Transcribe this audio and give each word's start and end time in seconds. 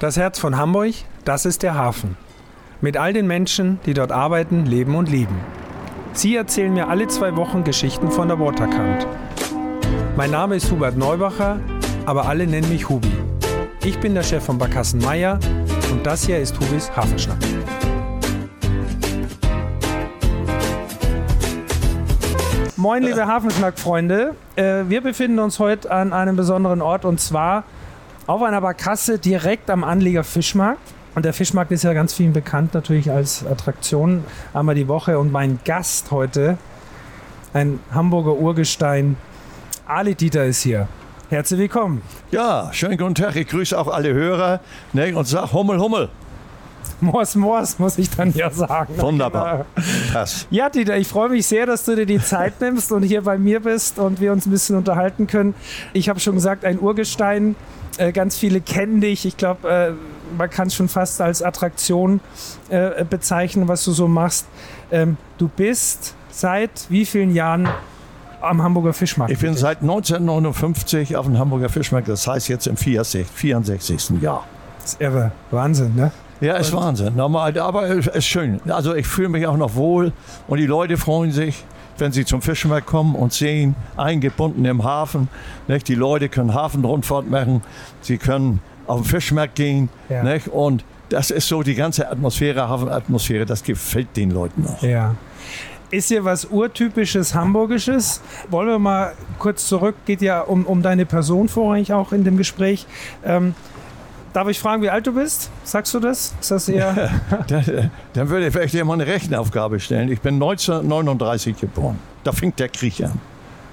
Das 0.00 0.16
Herz 0.16 0.40
von 0.40 0.56
Hamburg, 0.56 0.92
das 1.24 1.46
ist 1.46 1.62
der 1.62 1.76
Hafen. 1.76 2.16
Mit 2.80 2.96
all 2.96 3.12
den 3.12 3.28
Menschen, 3.28 3.78
die 3.86 3.94
dort 3.94 4.10
arbeiten, 4.10 4.66
leben 4.66 4.96
und 4.96 5.08
lieben. 5.08 5.38
Sie 6.12 6.34
erzählen 6.34 6.74
mir 6.74 6.88
alle 6.88 7.06
zwei 7.06 7.36
Wochen 7.36 7.62
Geschichten 7.62 8.10
von 8.10 8.26
der 8.26 8.40
Waterkant. 8.40 9.06
Mein 10.16 10.32
Name 10.32 10.56
ist 10.56 10.68
Hubert 10.72 10.96
Neubacher, 10.96 11.60
aber 12.06 12.26
alle 12.26 12.48
nennen 12.48 12.68
mich 12.70 12.88
Hubi. 12.88 13.12
Ich 13.84 14.00
bin 14.00 14.14
der 14.14 14.24
Chef 14.24 14.44
von 14.44 14.58
Barkassen 14.58 15.00
Meier 15.00 15.38
und 15.92 16.04
das 16.04 16.26
hier 16.26 16.40
ist 16.40 16.58
Hubis 16.58 16.90
Hafenschnack. 16.96 17.38
Moin, 22.76 23.04
liebe 23.04 23.26
Hafenschnack-Freunde. 23.28 24.34
Äh, 24.56 24.82
wir 24.88 25.00
befinden 25.02 25.38
uns 25.38 25.60
heute 25.60 25.90
an 25.90 26.12
einem 26.12 26.34
besonderen 26.34 26.82
Ort 26.82 27.04
und 27.04 27.20
zwar 27.20 27.62
auf 28.26 28.42
einer 28.42 28.60
Barkasse 28.60 29.18
direkt 29.18 29.70
am 29.70 29.84
Anlieger 29.84 30.24
Fischmarkt. 30.24 30.80
Und 31.14 31.24
der 31.24 31.32
Fischmarkt 31.32 31.70
ist 31.70 31.84
ja 31.84 31.92
ganz 31.92 32.14
vielen 32.14 32.32
bekannt 32.32 32.74
natürlich 32.74 33.10
als 33.10 33.46
Attraktion 33.46 34.24
einmal 34.52 34.74
die 34.74 34.88
Woche. 34.88 35.18
Und 35.18 35.30
mein 35.30 35.60
Gast 35.64 36.10
heute, 36.10 36.58
ein 37.52 37.78
Hamburger 37.92 38.34
Urgestein, 38.34 39.16
Ali 39.86 40.14
Dieter 40.14 40.44
ist 40.44 40.62
hier. 40.62 40.88
Herzlich 41.28 41.60
willkommen. 41.60 42.02
Ja, 42.30 42.70
schönen 42.72 42.98
guten 42.98 43.14
Tag. 43.14 43.36
Ich 43.36 43.48
grüße 43.48 43.78
auch 43.78 43.88
alle 43.88 44.12
Hörer 44.12 44.60
ne, 44.92 45.14
und 45.14 45.26
sage 45.26 45.52
Hummel, 45.52 45.78
Hummel. 45.78 46.08
Mors, 47.00 47.34
Mors, 47.34 47.78
muss 47.78 47.98
ich 47.98 48.10
dann 48.10 48.32
ja 48.34 48.50
sagen. 48.50 48.94
Wunderbar. 48.98 49.66
Pass. 50.14 50.46
Ja, 50.50 50.70
Dieter, 50.70 50.96
ich 50.96 51.08
freue 51.08 51.28
mich 51.28 51.46
sehr, 51.46 51.66
dass 51.66 51.84
du 51.84 51.96
dir 51.96 52.06
die 52.06 52.20
Zeit 52.20 52.60
nimmst 52.60 52.92
und 52.92 53.02
hier 53.02 53.22
bei 53.22 53.36
mir 53.36 53.60
bist 53.60 53.98
und 53.98 54.20
wir 54.20 54.32
uns 54.32 54.46
ein 54.46 54.50
bisschen 54.50 54.76
unterhalten 54.76 55.26
können. 55.26 55.54
Ich 55.92 56.08
habe 56.08 56.20
schon 56.20 56.34
gesagt, 56.36 56.64
ein 56.64 56.78
Urgestein. 56.78 57.56
Äh, 57.96 58.12
ganz 58.12 58.36
viele 58.36 58.60
kennen 58.60 59.00
dich. 59.00 59.26
Ich 59.26 59.36
glaube, 59.36 59.68
äh, 59.68 59.92
man 60.38 60.50
kann 60.50 60.68
es 60.68 60.74
schon 60.74 60.88
fast 60.88 61.20
als 61.20 61.42
Attraktion 61.42 62.20
äh, 62.68 63.04
bezeichnen, 63.04 63.68
was 63.68 63.84
du 63.84 63.92
so 63.92 64.08
machst. 64.08 64.46
Ähm, 64.90 65.16
du 65.38 65.48
bist 65.48 66.14
seit 66.30 66.86
wie 66.88 67.06
vielen 67.06 67.34
Jahren 67.34 67.68
am 68.40 68.62
Hamburger 68.62 68.92
Fischmarkt? 68.92 69.32
Ich 69.32 69.38
bin 69.38 69.56
seit 69.56 69.80
1959 69.80 71.16
auf 71.16 71.26
dem 71.26 71.38
Hamburger 71.38 71.68
Fischmarkt, 71.68 72.08
das 72.08 72.26
heißt 72.26 72.48
jetzt 72.48 72.66
im 72.66 72.76
64. 72.76 74.20
Jahr. 74.20 74.46
Das 74.80 74.92
ist 74.92 75.00
irre. 75.00 75.32
Wahnsinn, 75.50 75.94
ne? 75.94 76.12
Ja, 76.44 76.56
ist 76.56 76.74
Wahnsinn. 76.74 77.16
Normal, 77.16 77.58
aber 77.58 77.88
es 77.88 78.06
ist 78.06 78.26
schön. 78.26 78.60
Also 78.68 78.94
ich 78.94 79.06
fühle 79.06 79.30
mich 79.30 79.46
auch 79.46 79.56
noch 79.56 79.76
wohl 79.76 80.12
und 80.46 80.58
die 80.58 80.66
Leute 80.66 80.98
freuen 80.98 81.32
sich, 81.32 81.64
wenn 81.96 82.12
sie 82.12 82.26
zum 82.26 82.42
Fischmarkt 82.42 82.86
kommen 82.86 83.14
und 83.14 83.32
sehen, 83.32 83.74
eingebunden 83.96 84.64
im 84.66 84.84
Hafen. 84.84 85.28
Nicht? 85.68 85.88
Die 85.88 85.94
Leute 85.94 86.28
können 86.28 86.52
Hafenrundfahrt 86.52 87.30
machen, 87.30 87.62
sie 88.02 88.18
können 88.18 88.60
auf 88.86 89.00
den 89.00 89.04
Fischmarkt 89.06 89.54
gehen. 89.54 89.88
Ja. 90.10 90.22
Nicht? 90.22 90.48
Und 90.48 90.84
das 91.08 91.30
ist 91.30 91.48
so 91.48 91.62
die 91.62 91.74
ganze 91.74 92.10
Atmosphäre, 92.10 92.68
Hafenatmosphäre, 92.68 93.46
das 93.46 93.62
gefällt 93.62 94.14
den 94.14 94.30
Leuten 94.30 94.66
auch. 94.66 94.82
Ja. 94.82 95.14
Ist 95.90 96.08
hier 96.08 96.24
was 96.24 96.46
urtypisches 96.46 97.34
Hamburgisches? 97.34 98.20
Wollen 98.50 98.68
wir 98.68 98.78
mal 98.78 99.12
kurz 99.38 99.66
zurück, 99.66 99.94
geht 100.04 100.20
ja 100.20 100.40
um, 100.40 100.66
um 100.66 100.82
deine 100.82 101.06
Person 101.06 101.48
vorrangig 101.48 101.92
auch 101.94 102.12
in 102.12 102.24
dem 102.24 102.36
Gespräch. 102.36 102.86
Ähm, 103.24 103.54
Darf 104.34 104.48
ich 104.48 104.58
fragen, 104.58 104.82
wie 104.82 104.90
alt 104.90 105.06
du 105.06 105.14
bist? 105.14 105.48
Sagst 105.62 105.94
du 105.94 106.00
das? 106.00 106.34
Ist 106.40 106.50
das 106.50 106.68
eher. 106.68 107.08
Dann 108.14 108.28
würde 108.28 108.48
ich 108.48 108.52
vielleicht 108.52 108.74
dir 108.74 108.84
mal 108.84 108.94
eine 108.94 109.06
Rechenaufgabe 109.06 109.78
stellen. 109.78 110.10
Ich 110.10 110.20
bin 110.20 110.34
1939 110.34 111.56
geboren. 111.60 112.00
Da 112.24 112.32
fängt 112.32 112.58
der 112.58 112.68
Krieg 112.68 113.00
an. 113.00 113.20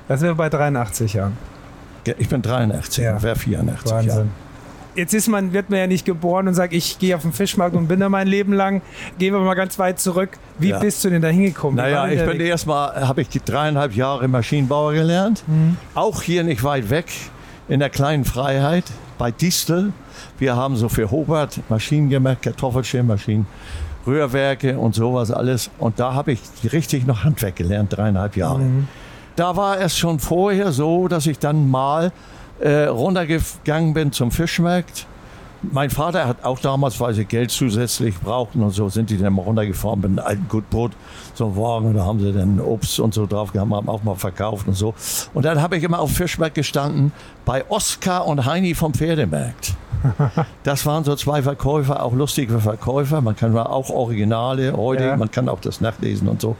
Das 0.07 0.21
wäre 0.21 0.35
bei 0.35 0.49
83 0.49 1.13
Jahren. 1.13 1.35
Ich 2.19 2.29
bin 2.29 2.43
83, 2.43 3.03
ja. 3.03 3.23
wäre 3.23 3.35
84 3.35 3.91
Wahnsinn. 3.91 4.09
Jahre. 4.09 4.27
Jetzt 4.93 5.15
ist 5.15 5.29
man, 5.29 5.51
wird 5.51 5.71
man 5.71 5.79
ja 5.79 5.87
nicht 5.87 6.05
geboren 6.05 6.47
und 6.47 6.53
sagt, 6.53 6.73
ich 6.73 6.99
gehe 6.99 7.15
auf 7.15 7.23
den 7.23 7.33
Fischmarkt 7.33 7.75
und 7.75 7.87
bin 7.87 7.99
da 7.99 8.09
mein 8.09 8.27
Leben 8.27 8.53
lang. 8.53 8.83
Gehen 9.17 9.33
wir 9.33 9.39
mal 9.39 9.55
ganz 9.55 9.79
weit 9.79 9.99
zurück. 9.99 10.29
Wie 10.59 10.69
ja. 10.69 10.79
bist 10.79 11.03
du 11.03 11.09
denn 11.09 11.23
da 11.23 11.29
hingekommen? 11.29 11.77
Naja, 11.77 12.07
ich 12.07 12.23
bin 12.23 12.39
erstmal, 12.39 13.07
habe 13.07 13.21
ich 13.21 13.29
dreieinhalb 13.29 13.95
Jahre 13.95 14.27
Maschinenbauer 14.27 14.93
gelernt. 14.93 15.43
Mhm. 15.47 15.77
Auch 15.95 16.21
hier 16.21 16.43
nicht 16.43 16.63
weit 16.63 16.91
weg, 16.91 17.07
in 17.67 17.79
der 17.79 17.89
kleinen 17.89 18.25
Freiheit 18.25 18.83
bei 19.17 19.31
Distel. 19.31 19.93
Wir 20.39 20.55
haben 20.55 20.75
so 20.75 20.89
für 20.89 21.11
Hobart 21.11 21.59
Maschinen 21.69 22.09
gemacht, 22.09 22.41
Kartoffelschirmmaschinen, 22.41 23.47
Rührwerke 24.05 24.77
und 24.77 24.95
sowas 24.95 25.31
alles. 25.31 25.69
Und 25.77 25.99
da 25.99 26.13
habe 26.13 26.33
ich 26.33 26.41
richtig 26.71 27.05
noch 27.05 27.23
Handwerk 27.23 27.55
gelernt, 27.55 27.95
dreieinhalb 27.95 28.35
Jahre. 28.35 28.59
Mhm. 28.59 28.87
Da 29.35 29.55
war 29.55 29.79
es 29.79 29.97
schon 29.97 30.19
vorher 30.19 30.71
so, 30.71 31.07
dass 31.07 31.25
ich 31.25 31.39
dann 31.39 31.69
mal 31.69 32.11
äh, 32.59 32.83
runtergegangen 32.85 33.93
bin 33.93 34.11
zum 34.11 34.31
Fischmarkt. 34.31 35.07
Mein 35.63 35.91
Vater 35.91 36.27
hat 36.27 36.43
auch 36.43 36.59
damals, 36.59 36.99
weil 36.99 37.13
sie 37.13 37.23
Geld 37.23 37.51
zusätzlich 37.51 38.19
brauchten 38.19 38.63
und 38.63 38.71
so, 38.71 38.89
sind 38.89 39.11
die 39.11 39.17
dann 39.17 39.33
mal 39.33 39.43
runtergefahren 39.43 40.01
mit 40.01 40.09
einem 40.09 40.19
alten 40.19 40.47
Gutbrot, 40.49 40.91
so 41.35 41.45
einem 41.45 41.55
Wagen, 41.55 41.93
da 41.93 42.03
haben 42.03 42.19
sie 42.19 42.33
dann 42.33 42.59
Obst 42.59 42.99
und 42.99 43.13
so 43.13 43.27
drauf 43.27 43.53
gehabt, 43.53 43.71
haben 43.71 43.89
auch 43.89 44.03
mal 44.03 44.15
verkauft 44.15 44.67
und 44.67 44.73
so. 44.73 44.95
Und 45.35 45.45
dann 45.45 45.61
habe 45.61 45.77
ich 45.77 45.83
immer 45.83 45.99
auf 45.99 46.11
Fischmarkt 46.11 46.55
gestanden 46.55 47.11
bei 47.45 47.63
Oskar 47.69 48.25
und 48.25 48.45
Heini 48.45 48.73
vom 48.73 48.95
Pferdemarkt. 48.95 49.75
Das 50.63 50.85
waren 50.85 51.03
so 51.03 51.15
zwei 51.15 51.41
Verkäufer, 51.41 52.03
auch 52.03 52.13
lustige 52.13 52.59
Verkäufer. 52.59 53.21
Man 53.21 53.35
kann 53.35 53.57
auch 53.57 53.89
Originale 53.89 54.73
heute, 54.73 55.05
ja. 55.05 55.17
man 55.17 55.31
kann 55.31 55.49
auch 55.49 55.59
das 55.59 55.81
nachlesen 55.81 56.27
und 56.27 56.41
so. 56.41 56.55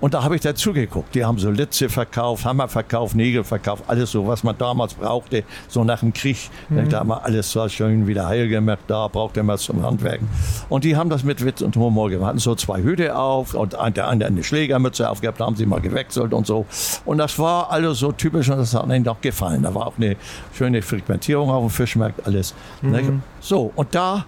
Und 0.00 0.14
da 0.14 0.22
habe 0.22 0.36
ich 0.36 0.40
dazu 0.40 0.72
geguckt. 0.72 1.14
Die 1.14 1.24
haben 1.24 1.38
so 1.38 1.50
Litze 1.50 1.88
verkauft, 1.88 2.44
Hammer 2.44 2.68
verkauft, 2.68 3.16
Nägel 3.16 3.44
verkauft, 3.44 3.84
alles 3.88 4.12
so, 4.12 4.26
was 4.26 4.44
man 4.44 4.56
damals 4.58 4.94
brauchte, 4.94 5.44
so 5.68 5.84
nach 5.84 6.00
dem 6.00 6.12
Krieg. 6.12 6.50
Mhm. 6.68 6.88
Da 6.88 7.00
haben 7.00 7.08
wir 7.08 7.24
alles 7.24 7.50
so 7.50 7.68
schön 7.68 8.06
wieder 8.06 8.26
heil 8.26 8.48
gemacht, 8.48 8.80
da 8.86 9.08
brauchte 9.08 9.42
man 9.42 9.56
es 9.56 9.62
zum 9.62 9.82
Handwerken. 9.82 10.28
Und 10.68 10.84
die 10.84 10.96
haben 10.96 11.10
das 11.10 11.24
mit 11.24 11.44
Witz 11.44 11.60
und 11.62 11.76
Humor 11.76 12.10
gemacht. 12.10 12.28
Hatten 12.28 12.38
so 12.38 12.54
zwei 12.54 12.82
Hüte 12.82 13.16
auf 13.16 13.54
und 13.54 13.72
der 13.72 14.08
eine 14.08 14.26
eine 14.26 14.44
Schlägermütze 14.44 15.08
aufgehabt, 15.08 15.40
da 15.40 15.46
haben 15.46 15.56
sie 15.56 15.66
mal 15.66 15.80
gewechselt 15.80 16.32
und 16.32 16.46
so. 16.46 16.66
Und 17.04 17.18
das 17.18 17.38
war 17.38 17.70
alles 17.70 17.98
so 17.98 18.12
typisch 18.12 18.48
und 18.48 18.58
das 18.58 18.74
hat 18.74 18.86
ihnen 18.86 19.04
doch 19.04 19.20
gefallen. 19.20 19.62
Da 19.62 19.74
war 19.74 19.86
auch 19.86 19.98
eine 19.98 20.16
schöne 20.54 20.82
Frequentierung 20.82 21.50
auf 21.50 21.62
dem 21.62 21.70
Fischmarkt, 21.70 22.26
alles. 22.26 22.54
Mhm. 22.82 23.22
So, 23.40 23.72
und 23.74 23.94
da 23.94 24.26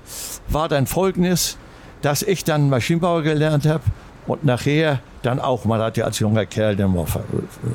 war 0.48 0.68
dann 0.68 0.86
Folgendes, 0.86 1.58
dass 2.02 2.22
ich 2.22 2.44
dann 2.44 2.70
Maschinenbauer 2.70 3.22
gelernt 3.22 3.66
habe 3.66 3.82
und 4.26 4.44
nachher 4.44 5.00
dann 5.22 5.40
auch, 5.40 5.64
man 5.64 5.80
hat 5.80 5.96
ja 5.96 6.04
als 6.04 6.18
junger 6.18 6.44
Kerl, 6.44 6.76
dann 6.76 6.94
war, 6.94 7.06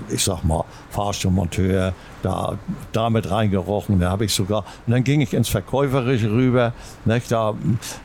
ich 0.10 0.24
sag 0.24 0.44
mal, 0.44 0.64
Fahrstuhlmonteur, 0.92 1.94
da 2.22 2.58
damit 2.92 3.32
reingerochen, 3.32 4.00
da 4.00 4.12
habe 4.12 4.26
ich 4.26 4.34
sogar, 4.34 4.66
und 4.86 4.94
dann 4.94 5.04
ging 5.04 5.22
ich 5.22 5.34
ins 5.34 5.50
Verkäuferische 5.50 6.30
rüber, 6.30 6.74
nicht, 7.06 7.32
da, 7.32 7.56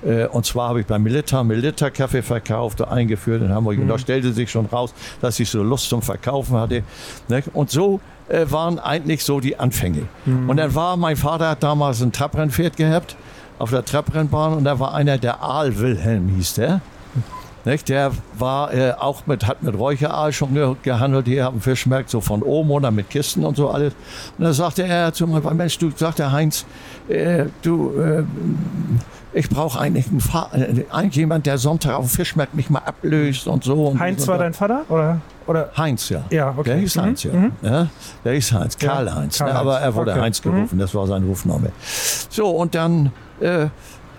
äh, 0.05 0.27
und 0.27 0.47
zwar 0.47 0.71
habe 0.71 0.81
ich 0.81 0.87
beim 0.87 1.03
Milita, 1.03 1.43
Milita 1.45 1.91
Kaffee 1.91 2.23
verkauft, 2.23 2.81
eingeführt 2.83 3.43
in 3.43 3.51
Hamburg, 3.51 3.77
mhm. 3.77 3.83
und 3.83 3.89
da 3.89 3.99
stellte 3.99 4.33
sich 4.33 4.51
schon 4.51 4.67
raus, 4.67 4.95
dass 5.21 5.39
ich 5.41 5.51
so 5.51 5.63
Lust 5.63 5.91
zum 5.91 6.01
Verkaufen 6.01 6.57
hatte, 6.57 6.83
nicht, 7.29 7.49
und 7.53 7.71
so 7.71 8.01
äh, 8.29 8.47
waren 8.51 8.79
eigentlich 8.79 9.25
so 9.25 9.41
die 9.41 9.59
Anfänge. 9.59 10.09
Mhm. 10.25 10.49
Und 10.51 10.57
dann 10.57 10.75
war, 10.75 10.97
mein 10.97 11.17
Vater 11.17 11.51
hat 11.51 11.63
damals 11.63 12.03
ein 12.03 12.13
Trabrennpferd 12.13 12.77
gehabt, 12.77 13.17
auf 13.59 13.71
der 13.71 13.85
Trabrennbahn, 13.85 14.55
und 14.55 14.65
da 14.65 14.79
war 14.81 14.95
einer, 14.95 15.19
der 15.19 15.43
Aal 15.43 15.79
Wilhelm 15.79 16.29
hieß 16.29 16.55
der. 16.55 16.81
Nicht? 17.65 17.89
Der 17.89 18.13
war 18.39 18.75
äh, 18.75 18.93
auch 18.93 19.27
mit, 19.27 19.47
hat 19.47 19.63
mit 19.63 19.79
Räucheraal 19.79 20.33
schon 20.33 20.77
gehandelt 20.83 21.27
hier 21.27 21.47
am 21.47 21.61
Fischmarkt, 21.61 22.11
so 22.11 22.21
von 22.21 22.43
oben 22.43 22.71
oder 22.71 22.91
mit 22.91 23.09
Kisten 23.09 23.45
und 23.45 23.57
so 23.57 23.71
alles. 23.71 23.95
Und 24.37 24.45
da 24.45 24.53
sagte 24.53 24.83
er 24.83 25.15
zu 25.15 25.27
mir, 25.27 25.41
Mensch, 25.55 25.79
du, 25.79 25.91
sagte 25.95 26.31
Heinz, 26.31 26.67
äh, 27.09 27.47
du, 27.63 27.95
äh, 27.99 28.25
ich 29.35 29.49
brauche 29.49 29.79
eigentlich 29.79 30.07
einen 30.07 30.79
äh, 30.79 30.85
eigentlich 30.91 31.17
jemand, 31.17 31.47
der 31.47 31.59
Sonntag 31.59 31.95
auf 31.95 32.07
dem 32.07 32.11
Fischmarkt 32.11 32.55
mich 32.55 32.71
mal 32.71 32.81
ablöst 32.81 33.47
und 33.47 33.65
so. 33.65 33.89
Und 33.89 34.01
Heinz 34.01 34.27
war 34.29 34.39
dein 34.39 34.55
Vater? 34.55 34.85
Oder? 34.89 35.21
Oder? 35.47 35.71
Heinz, 35.77 36.09
ja. 36.09 36.25
Ja, 36.31 36.55
okay. 36.57 36.71
Der 36.71 36.77
hieß 36.79 36.97
Heinz, 36.97 37.25
mhm. 37.25 37.33
ja. 37.33 37.39
Mhm. 37.39 37.53
ja. 37.63 37.89
Der 38.25 38.33
hieß 38.35 38.53
Heinz, 38.53 38.79
Karl-Heinz. 38.79 39.39
Karl 39.39 39.53
ne? 39.53 39.59
aber 39.59 39.81
er 39.81 39.95
wurde 39.95 40.13
okay. 40.13 40.21
Heinz 40.21 40.41
gerufen, 40.41 40.77
mhm. 40.77 40.79
das 40.79 40.95
war 40.95 41.07
sein 41.07 41.25
Rufname. 41.25 41.73
So, 42.31 42.49
und 42.51 42.75
dann 42.75 43.13
äh, 43.41 43.67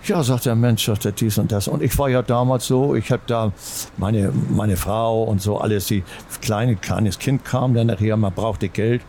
ja, 0.04 0.22
sagt 0.22 0.46
der 0.46 0.56
Mensch, 0.56 0.86
sagt 0.86 1.06
er 1.06 1.12
dies 1.14 1.38
und 1.38 1.52
das. 1.52 1.68
Und 1.68 1.82
ich 1.82 1.98
war 1.98 2.10
ja 2.10 2.22
damals 2.22 2.68
so, 2.68 2.94
ich 2.96 3.12
habe 3.12 3.24
da 3.26 3.52
meine, 3.98 4.32
meine 4.50 4.78
Frau 4.78 5.24
und 5.24 5.42
so 5.42 5.58
alles, 5.58 5.88
die 5.88 6.04
kleine, 6.42 6.76
kleines 6.76 7.18
Kind 7.18 7.44
kam 7.44 7.74
dann 7.74 7.88
nachher, 7.88 8.18
man 8.18 8.34
brauchte 8.34 8.70
Geld. 8.70 9.02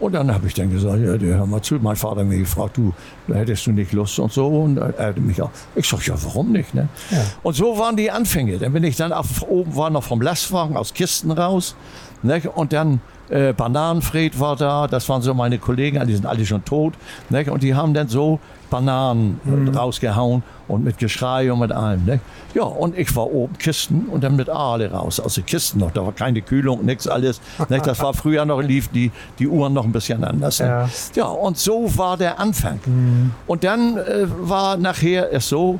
Und 0.00 0.12
dann 0.12 0.32
habe 0.32 0.46
ich 0.46 0.54
dann 0.54 0.70
gesagt, 0.70 0.98
ja, 1.00 1.16
hör 1.16 1.46
mal 1.46 1.62
zu. 1.62 1.76
Mein 1.76 1.96
Vater 1.96 2.20
hat 2.20 2.26
mich 2.26 2.40
gefragt, 2.40 2.76
du, 2.76 2.92
hättest 3.32 3.66
du 3.66 3.72
nicht 3.72 3.92
Lust 3.92 4.18
und 4.18 4.32
so. 4.32 4.46
Und 4.48 4.78
er 4.78 5.08
hatte 5.08 5.20
mich 5.20 5.40
auch. 5.40 5.50
Ich 5.74 5.88
sag, 5.88 6.06
ja, 6.06 6.14
warum 6.22 6.52
nicht? 6.52 6.74
Ne? 6.74 6.88
Ja. 7.10 7.18
Und 7.42 7.54
so 7.54 7.78
waren 7.78 7.96
die 7.96 8.10
Anfänge. 8.10 8.58
Dann 8.58 8.72
bin 8.72 8.84
ich 8.84 8.96
dann 8.96 9.12
auf, 9.12 9.42
oben 9.48 9.74
war 9.76 9.90
noch 9.90 10.02
vom 10.02 10.20
Lastwagen 10.20 10.76
aus 10.76 10.92
Kisten 10.94 11.30
raus. 11.30 11.76
Ne? 12.22 12.42
Und 12.54 12.72
dann 12.72 13.00
Äh, 13.30 13.54
Bananenfred 13.54 14.38
war 14.38 14.54
da, 14.54 14.86
das 14.86 15.08
waren 15.08 15.22
so 15.22 15.32
meine 15.32 15.58
Kollegen, 15.58 16.06
die 16.06 16.14
sind 16.14 16.26
alle 16.26 16.44
schon 16.44 16.62
tot. 16.62 16.92
Ne? 17.30 17.50
Und 17.50 17.62
die 17.62 17.74
haben 17.74 17.94
dann 17.94 18.06
so 18.06 18.38
Bananen 18.74 19.40
mhm. 19.44 19.68
rausgehauen 19.68 20.42
und 20.66 20.82
mit 20.82 20.98
Geschrei 20.98 21.52
und 21.52 21.60
mit 21.60 21.70
allem. 21.70 22.04
Ne? 22.04 22.18
Ja, 22.54 22.64
und 22.64 22.98
ich 22.98 23.14
war 23.14 23.30
oben 23.30 23.56
Kisten 23.56 24.06
und 24.10 24.24
dann 24.24 24.34
mit 24.34 24.48
Aale 24.50 24.90
raus. 24.90 25.20
Also 25.20 25.42
Kisten 25.42 25.78
noch, 25.78 25.92
da 25.92 26.04
war 26.04 26.12
keine 26.12 26.42
Kühlung, 26.42 26.84
nichts 26.84 27.06
alles. 27.06 27.40
Ne? 27.68 27.80
Das 27.84 28.00
war 28.00 28.14
früher 28.14 28.44
noch, 28.44 28.60
lief 28.60 28.88
die, 28.88 29.12
die 29.38 29.46
Uhren 29.46 29.74
noch 29.74 29.84
ein 29.84 29.92
bisschen 29.92 30.24
anders. 30.24 30.58
Ne? 30.58 30.66
Ja. 30.66 30.88
ja, 31.14 31.24
und 31.26 31.56
so 31.56 31.96
war 31.96 32.16
der 32.16 32.40
Anfang. 32.40 32.80
Mhm. 32.84 33.30
Und 33.46 33.62
dann 33.62 33.96
äh, 33.96 34.26
war 34.40 34.76
nachher 34.76 35.32
es 35.32 35.48
so, 35.48 35.78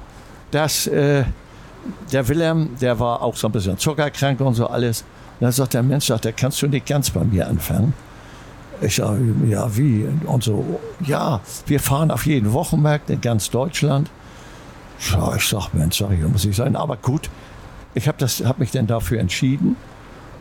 dass 0.52 0.87
äh, 0.87 1.25
der 2.12 2.29
Wilhelm, 2.29 2.76
der 2.81 3.00
war 3.00 3.23
auch 3.23 3.35
so 3.35 3.49
ein 3.49 3.52
bisschen 3.52 3.76
zuckerkrank 3.76 4.41
und 4.41 4.55
so 4.55 4.69
alles. 4.69 5.00
Und 5.41 5.46
dann 5.46 5.52
sagt 5.52 5.75
der 5.75 5.82
Mensch, 5.82 6.06
sagt, 6.06 6.26
der 6.26 6.32
kannst 6.32 6.62
du 6.62 6.69
nicht 6.69 6.87
ganz 6.87 7.11
bei 7.11 7.25
mir 7.25 7.49
anfangen. 7.49 7.93
Ich 8.81 8.97
sage, 8.97 9.21
ja, 9.49 9.76
wie? 9.76 10.06
Und 10.26 10.44
so, 10.44 10.81
ja, 11.00 11.41
wir 11.67 11.81
fahren 11.81 12.11
auf 12.11 12.26
jeden 12.26 12.53
Wochenmarkt 12.53 13.11
in 13.11 13.21
ganz 13.21 13.50
Deutschland. 13.50 14.11
Ja, 15.11 15.35
ich 15.37 15.49
sage, 15.49 15.69
Mensch, 15.73 16.00
ich, 16.00 16.29
muss 16.29 16.44
ich 16.44 16.56
sein. 16.56 16.76
Aber 16.76 16.97
gut, 16.97 17.31
ich 17.94 18.09
habe 18.09 18.25
hab 18.26 18.59
mich 18.59 18.71
dann 18.71 18.87
dafür 18.87 19.21
entschieden. 19.21 19.76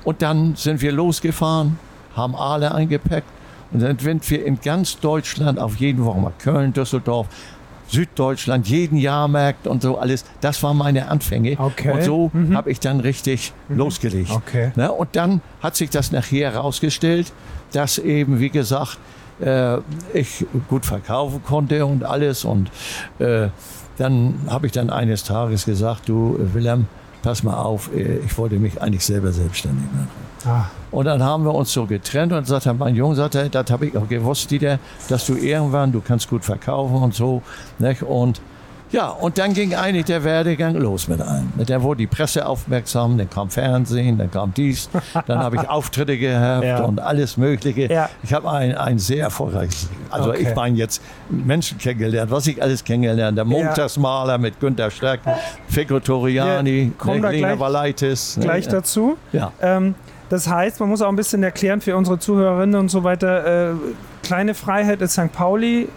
Und 0.04 0.22
dann 0.22 0.56
sind 0.56 0.82
wir 0.82 0.92
losgefahren, 0.92 1.80
haben 2.16 2.36
alle 2.36 2.74
eingepackt. 2.74 3.28
Und 3.72 3.82
dann 3.82 3.98
sind 3.98 4.30
wir 4.30 4.46
in 4.46 4.60
ganz 4.60 5.00
Deutschland 5.00 5.60
auf 5.60 5.78
jeden 5.78 6.04
Wochenmarkt, 6.06 6.40
Köln, 6.40 6.74
Düsseldorf, 6.74 7.28
Süddeutschland, 7.94 8.68
jeden 8.68 8.98
Jahrmarkt 8.98 9.68
und 9.68 9.82
so 9.84 9.98
alles. 9.98 10.26
Das 10.42 10.62
waren 10.64 10.78
meine 10.78 11.10
Anfänge. 11.10 11.56
Okay. 11.60 11.92
Und 11.92 12.04
so 12.04 12.32
mhm. 12.34 12.58
habe 12.58 12.72
ich 12.72 12.80
dann 12.80 13.00
richtig 13.00 13.54
mhm. 13.70 13.78
losgelegt. 13.78 14.32
Okay. 14.32 14.72
Ne? 14.76 14.92
Und 14.92 15.16
dann 15.16 15.42
hat 15.62 15.76
sich 15.76 15.90
das 15.90 16.12
nachher 16.12 16.52
herausgestellt, 16.52 17.32
dass 17.72 17.98
eben, 17.98 18.40
wie 18.40 18.50
gesagt, 18.50 18.98
äh, 19.40 19.78
ich 20.14 20.46
gut 20.70 20.86
verkaufen 20.86 21.44
konnte 21.44 21.86
und 21.86 22.04
alles. 22.04 22.46
Und 22.46 22.70
äh, 23.20 23.48
dann 23.98 24.36
habe 24.48 24.66
ich 24.66 24.72
dann 24.72 24.90
eines 24.90 25.24
Tages 25.24 25.66
gesagt, 25.66 26.10
du 26.10 26.38
Wilhelm, 26.54 26.88
pass 27.24 27.42
mal 27.42 27.56
auf, 27.56 27.90
äh, 27.96 28.18
ich 28.18 28.38
wollte 28.38 28.58
mich 28.58 28.80
eigentlich 28.80 29.04
selber 29.04 29.32
selbstständig 29.32 29.86
machen. 29.92 30.10
Ah. 30.46 30.66
Und 30.92 31.06
dann 31.06 31.24
haben 31.24 31.46
wir 31.46 31.56
uns 31.56 31.74
so 31.74 31.88
getrennt 31.88 32.34
und 32.34 32.46
sagt 32.46 32.68
mein 32.78 32.96
Junge, 32.96 33.16
sagt 33.16 33.34
er, 33.34 33.50
das 33.50 33.72
habe 33.72 33.88
ich 33.88 33.98
auch 33.98 34.08
gewusst, 34.08 34.52
Dieter, 34.52 34.78
dass 35.10 35.26
du 35.26 35.36
irgendwann, 35.36 35.92
du 35.92 36.02
kannst 36.02 36.30
gut 36.30 36.46
verkaufen 36.46 36.98
und 36.98 37.16
so. 37.16 37.42
Nicht? 37.80 38.04
Und 38.04 38.42
ja, 38.94 39.08
und 39.10 39.40
dann 39.40 39.54
ging 39.54 39.74
eigentlich 39.74 40.06
der 40.06 40.24
Werdegang 40.24 40.76
los 40.76 41.08
mit 41.08 41.20
allem. 41.20 41.52
Dann 41.58 41.82
wurde 41.82 41.98
die 41.98 42.08
Presse 42.08 42.46
aufmerksam, 42.46 43.18
dann 43.18 43.28
kam 43.28 43.50
Fernsehen, 43.50 44.20
dann 44.20 44.30
kam 44.30 44.54
dies, 44.54 44.88
dann 45.26 45.40
habe 45.40 45.56
ich 45.56 45.68
Auftritte 45.68 46.16
gehabt 46.16 46.64
ja. 46.64 46.84
und 46.84 47.00
alles 47.00 47.36
Mögliche. 47.36 47.92
Ja. 47.92 48.08
Ich 48.22 48.32
habe 48.32 48.52
ein, 48.52 48.76
ein 48.78 49.00
sehr 49.00 49.24
erfolgreiches, 49.24 49.90
also 50.12 50.30
okay. 50.30 50.48
ich 50.48 50.56
meine 50.56 50.78
jetzt 50.78 51.02
Menschen 51.28 51.80
kennengelernt, 51.80 52.30
was 52.30 52.46
ich 52.46 52.62
alles 52.62 52.84
kennengelernt 52.84 53.36
Der 53.36 53.46
Montagsmaler 53.46 54.38
mit 54.38 54.60
Günter 54.60 54.92
Streck, 54.92 55.22
Fico 55.68 56.00
Toriani, 56.00 56.92
ja, 57.04 57.14
Lena 57.30 57.60
Valaitis. 57.60 58.38
Gleich 58.40 58.68
dazu. 58.68 59.18
Ja. 59.32 59.52
Ähm, 59.60 59.96
das 60.30 60.48
heißt, 60.48 60.80
man 60.80 60.90
muss 60.90 61.02
auch 61.02 61.10
ein 61.10 61.16
bisschen 61.16 61.42
erklären 61.42 61.82
für 61.82 61.98
unsere 61.98 62.20
Zuhörerinnen 62.20 62.80
und 62.80 62.90
so 62.90 63.04
weiter, 63.04 63.72
äh, 63.72 63.74
kleine 64.22 64.54
Freiheit 64.54 65.02
ist 65.02 65.14
St. 65.14 65.32
Pauli, 65.34 65.90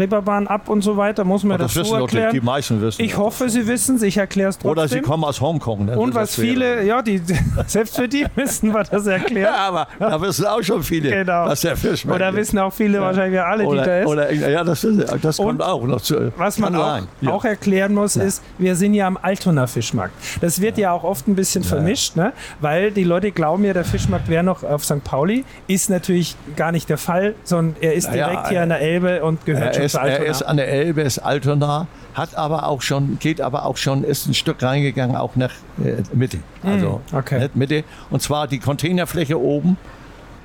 Reeperbahn 0.00 0.46
ab 0.46 0.68
und 0.68 0.82
so 0.82 0.96
weiter, 0.96 1.24
muss 1.24 1.44
man 1.44 1.56
oh, 1.56 1.62
das, 1.62 1.74
das 1.74 1.88
so 1.88 1.96
erklären. 1.96 2.32
Die, 2.32 2.40
die 2.40 2.44
meisten 2.44 2.80
wissen 2.80 3.02
Ich 3.02 3.16
hoffe, 3.16 3.48
sie 3.48 3.66
wissen 3.66 3.96
es, 3.96 4.02
ich 4.02 4.16
erkläre 4.16 4.50
es 4.50 4.56
trotzdem. 4.56 4.70
Oder 4.70 4.88
sie 4.88 5.00
kommen 5.00 5.24
aus 5.24 5.40
Hongkong. 5.40 5.86
Ne? 5.86 5.98
Und 5.98 6.14
was 6.14 6.34
viele, 6.34 6.84
ja, 6.84 7.02
die, 7.02 7.20
selbst 7.66 7.96
für 7.96 8.08
die 8.08 8.26
wissen 8.34 8.72
wir 8.72 8.84
das 8.84 9.06
erklären. 9.06 9.40
Ja, 9.50 9.68
aber 9.68 9.88
da 9.98 10.20
wissen 10.20 10.44
auch 10.44 10.62
schon 10.62 10.82
viele, 10.82 11.10
genau. 11.10 11.46
was 11.46 11.62
der 11.62 11.76
Fisch 11.76 12.04
macht. 12.04 12.16
Oder 12.16 12.34
wissen 12.34 12.58
auch 12.58 12.72
viele, 12.72 12.98
ja. 12.98 13.04
wahrscheinlich 13.04 13.40
alle, 13.40 13.64
oder, 13.64 13.80
die 13.80 13.86
da 13.86 13.98
ist. 14.00 14.06
Oder, 14.06 14.32
ja, 14.32 14.64
das, 14.64 14.86
das 15.22 15.36
kommt 15.38 15.62
auch 15.62 15.82
noch 15.82 16.00
zu. 16.00 16.30
Was 16.36 16.58
man 16.58 16.76
auch, 16.76 17.00
ja. 17.20 17.30
auch, 17.30 17.44
erklären 17.44 17.94
muss, 17.94 18.16
ja. 18.16 18.24
ist, 18.24 18.42
wir 18.58 18.76
sind 18.76 18.94
ja 18.94 19.06
am 19.06 19.18
Altonaer 19.20 19.66
Fischmarkt. 19.66 20.14
Das 20.40 20.60
wird 20.60 20.78
ja, 20.78 20.92
auch 20.92 21.04
oft 21.04 21.26
ein 21.26 21.34
bisschen 21.34 21.64
vermischt, 21.64 22.16
ne? 22.16 22.32
weil 22.60 22.90
die 22.90 23.04
Leute 23.04 23.32
glauben 23.32 23.64
ja, 23.64 23.72
der 23.72 23.84
Fischmarkt 23.84 24.28
wäre 24.28 24.44
noch 24.44 24.62
auf 24.62 24.84
St. 24.84 25.02
Pauli. 25.04 25.44
Ist 25.66 25.90
natürlich 25.90 26.36
gar 26.56 26.70
nicht 26.72 26.88
der 26.88 26.98
Fall, 26.98 27.34
sondern 27.44 27.76
er 27.80 27.94
ist 27.94 28.12
direkt 28.12 28.48
hier 28.48 28.62
an 28.62 28.68
der 28.68 28.80
Elbe 28.80 29.24
und 29.24 29.44
gehört 29.46 29.76
schon 29.76 29.89
Altona. 29.96 30.18
Er 30.18 30.30
ist 30.30 30.42
an 30.42 30.56
der 30.56 30.68
Elbe, 30.68 31.02
ist 31.02 31.18
Altona, 31.18 31.86
hat 32.14 32.34
aber 32.34 32.66
auch 32.66 32.82
schon, 32.82 33.18
geht 33.18 33.40
aber 33.40 33.66
auch 33.66 33.76
schon, 33.76 34.04
ist 34.04 34.26
ein 34.26 34.34
Stück 34.34 34.62
reingegangen, 34.62 35.16
auch 35.16 35.36
nach 35.36 35.52
äh, 35.82 36.02
Mitte. 36.12 36.38
Hm, 36.62 36.72
also 36.72 37.00
okay. 37.12 37.48
Mitte. 37.54 37.84
Und 38.10 38.22
zwar 38.22 38.48
die 38.48 38.58
Containerfläche 38.58 39.40
oben. 39.40 39.76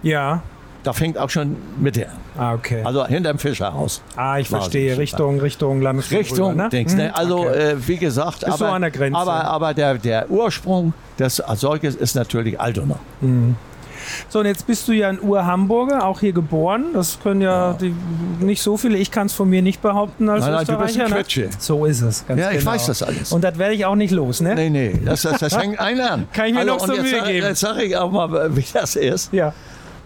Ja. 0.04 0.44
Da 0.84 0.94
fängt 0.94 1.18
auch 1.18 1.32
schon 1.32 1.56
Mitte 1.80 2.08
an. 2.08 2.16
Ah, 2.38 2.54
okay. 2.54 2.84
Also 2.84 3.08
hinterm 3.08 3.40
Fischerhaus. 3.40 4.04
Ah, 4.16 4.38
ich 4.38 4.50
verstehe. 4.50 4.96
Richtung, 4.98 5.40
Richtung 5.40 5.82
Landesflug. 5.82 6.20
Richtung, 6.20 6.52
rüber, 6.52 6.70
ne? 6.72 6.84
Ne? 6.84 7.08
Hm, 7.08 7.12
also, 7.14 7.40
okay. 7.40 7.72
äh, 7.72 7.88
wie 7.88 7.98
gesagt, 7.98 8.44
ist 8.44 8.50
aber, 8.50 8.58
so 8.58 8.66
an 8.66 8.82
der 8.84 8.92
Grenze. 8.92 9.18
aber, 9.18 9.46
aber 9.46 9.74
der, 9.74 9.96
der 9.96 10.30
Ursprung 10.30 10.94
des 11.18 11.42
solches 11.56 11.96
ist 11.96 12.16
natürlich 12.16 12.60
Altona. 12.60 13.00
Mhm. 13.22 13.56
So, 14.30 14.40
und 14.40 14.46
jetzt 14.46 14.68
bist 14.68 14.88
du 14.88 14.92
ja 14.92 15.10
ein 15.10 15.22
Ur-Hamburger, 15.22 16.06
auch 16.06 16.20
hier 16.20 16.34
geboren. 16.34 16.86
Das 16.94 17.20
können 17.20 17.42
ja, 17.42 17.72
ja. 17.72 17.74
Die, 17.74 17.94
nicht 18.40 18.62
so 18.62 18.78
viele. 18.78 18.98
Ich 18.98 19.12
kann 19.12 19.28
es 19.28 19.34
von 19.34 19.50
mir 19.50 19.62
nicht 19.62 19.82
behaupten 19.82 20.30
als 20.30 20.42
nein, 20.42 20.54
nein, 20.54 20.62
Österreicher. 20.62 21.06
Du 21.06 21.16
bist 21.16 21.38
ein 21.38 21.44
ne? 21.44 21.50
So 21.60 21.86
ist 21.86 22.02
es. 22.02 22.26
ja, 22.28 22.52
ich 22.52 22.60
genau. 22.60 22.72
weiß 22.72 22.88
das 22.88 23.04
alles. 23.04 23.32
Und 23.32 23.44
das 23.44 23.58
werde 23.58 23.74
ich 23.74 23.86
auch 23.86 23.96
nicht 23.96 24.12
los, 24.12 24.42
ne? 24.42 24.56
Nee, 24.56 24.70
nee, 24.70 25.00
das, 25.04 25.24
das, 25.24 25.40
das 25.40 25.58
hängt 25.58 25.80
einen 25.80 26.02
an. 26.02 26.28
kann 26.34 26.48
ich 26.48 26.54
mir 26.54 26.62
also, 26.62 26.74
noch 26.74 26.88
so 26.88 26.94
Mühe 26.94 27.12
jetzt, 27.12 27.26
geben. 27.26 27.48
Jetzt 27.48 27.60
sage 27.60 27.84
ich 27.84 27.98
auch 27.98 28.12
mal, 28.12 28.56
wie 28.56 28.66
das 28.74 28.96
ist. 28.96 29.34
Ja. 29.34 29.54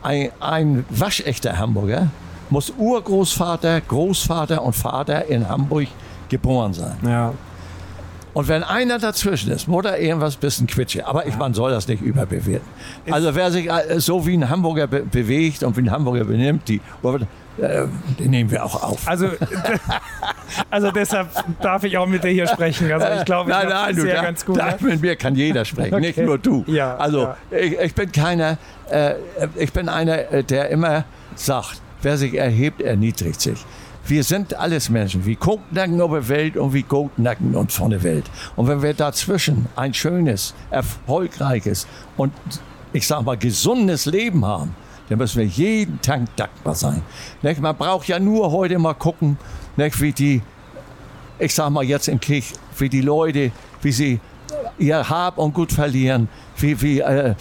Ein, 0.02 0.32
ein 0.40 0.86
waschechter 0.90 1.58
Hamburger 1.58 2.08
muss 2.50 2.74
Urgroßvater, 2.78 3.82
Großvater 3.82 4.64
und 4.64 4.74
Vater 4.74 5.26
in 5.26 5.48
Hamburg 5.48 5.88
geboren 6.30 6.74
sein. 6.74 6.98
Ja. 7.04 7.34
Und 8.34 8.48
wenn 8.48 8.64
einer 8.64 9.00
dazwischen 9.00 9.52
ist, 9.52 9.68
muss 9.68 9.86
er 9.86 10.00
irgendwas 10.00 10.36
ein 10.36 10.40
bisschen 10.40 10.68
quitsche. 10.68 11.06
Aber 11.08 11.26
ich, 11.26 11.36
man 11.38 11.54
soll 11.54 11.72
das 11.72 11.88
nicht 11.88 12.02
überbewerten. 12.02 12.68
Also 13.10 13.34
wer 13.36 13.52
sich 13.52 13.70
äh, 13.70 14.00
so 14.00 14.26
wie 14.26 14.36
ein 14.38 14.50
Hamburger 14.50 14.88
be 14.88 15.02
bewegt 15.02 15.64
und 15.64 15.76
wie 15.78 15.82
ein 15.82 15.92
Hamburger 15.92 16.26
benimmt, 16.26 16.68
die, 16.68 16.82
äh, 17.62 17.86
die 18.20 18.28
nehmen 18.28 18.52
wir 18.52 18.64
auch 18.64 18.84
auf. 18.84 19.08
Also, 19.08 19.30
also 20.70 20.92
deshalb 20.92 21.30
darf 21.62 21.84
ich 21.84 21.98
auch 21.98 22.06
mit 22.06 22.24
dir 22.24 22.30
hier 22.30 22.48
sprechen. 22.48 22.92
Also 22.92 23.08
ich 23.20 23.26
glaube, 23.26 23.50
ich 23.50 23.58
nein, 23.58 23.68
nein, 23.70 23.96
du, 23.96 24.06
da, 24.06 24.22
ganz 24.22 24.46
gut. 24.46 24.58
Da, 24.58 24.76
mit 24.80 25.02
mir 25.02 25.16
kann 25.16 25.36
jeder 25.36 25.66
sprechen, 25.66 25.94
okay. 25.94 26.08
nicht 26.08 26.18
nur 26.18 26.38
du. 26.38 26.64
Ja, 26.68 26.98
also 26.98 27.24
ja. 27.24 27.38
Ich, 27.52 27.80
ich, 27.80 27.96
bin 27.96 28.12
keiner, 28.12 28.58
äh, 28.90 29.16
ich 29.56 29.74
bin 29.74 29.90
einer, 29.90 30.32
äh, 30.32 30.44
der 30.44 30.70
immer 30.70 31.06
sagt, 31.36 31.82
wer 32.02 32.18
sich 32.18 32.36
erhebt, 32.36 32.82
erniedrigt 32.82 33.42
sich. 33.42 33.66
Wir 34.10 34.24
sind 34.24 34.56
alles 34.56 34.90
Menschen, 34.90 35.24
Kotnacken 35.36 36.02
auf 36.02 36.10
der 36.10 36.28
Welt 36.30 36.58
und 36.58 36.74
wie 36.74 36.82
Goatnacken 36.82 37.54
und 37.54 37.72
von 37.72 37.92
der 37.92 38.02
Welt. 38.02 38.26
Und 38.56 38.68
wenn 38.68 38.82
wir 38.82 38.96
dazwischen 38.96 39.68
ein 39.76 39.94
schönes, 39.94 40.56
erfolgreiches 40.72 41.86
und 42.18 42.34
ich 42.92 43.06
sag 43.06 43.22
mal 43.22 43.38
gesundes 43.38 44.08
Leben 44.08 44.44
haben, 44.44 44.76
dann 45.10 45.20
müssen 45.20 45.38
wir 45.38 45.46
jeden 45.46 46.02
Tag 46.02 46.22
dankbar 46.36 46.74
sein. 46.74 47.04
Man 47.62 47.78
braucht 47.78 48.08
ja 48.08 48.18
nur 48.18 48.52
heute 48.52 48.80
mal 48.80 48.96
gucken, 48.96 49.38
wie 49.76 50.12
die, 50.12 50.42
ich 51.38 51.54
sag 51.54 51.70
mal 51.70 51.84
jetzt 51.84 52.08
in 52.08 52.20
Kirch, 52.20 52.54
wie 52.80 52.90
die 52.90 53.02
Leute, 53.02 53.52
wie 53.84 53.92
sie 53.92 54.20
ihr 54.80 55.08
Hab 55.08 55.38
und 55.38 55.54
Gut 55.54 55.72
verlieren, 55.72 56.30
wie, 56.58 56.82
wie 56.82 57.00
äh, 57.02 57.30
äh, 57.30 57.36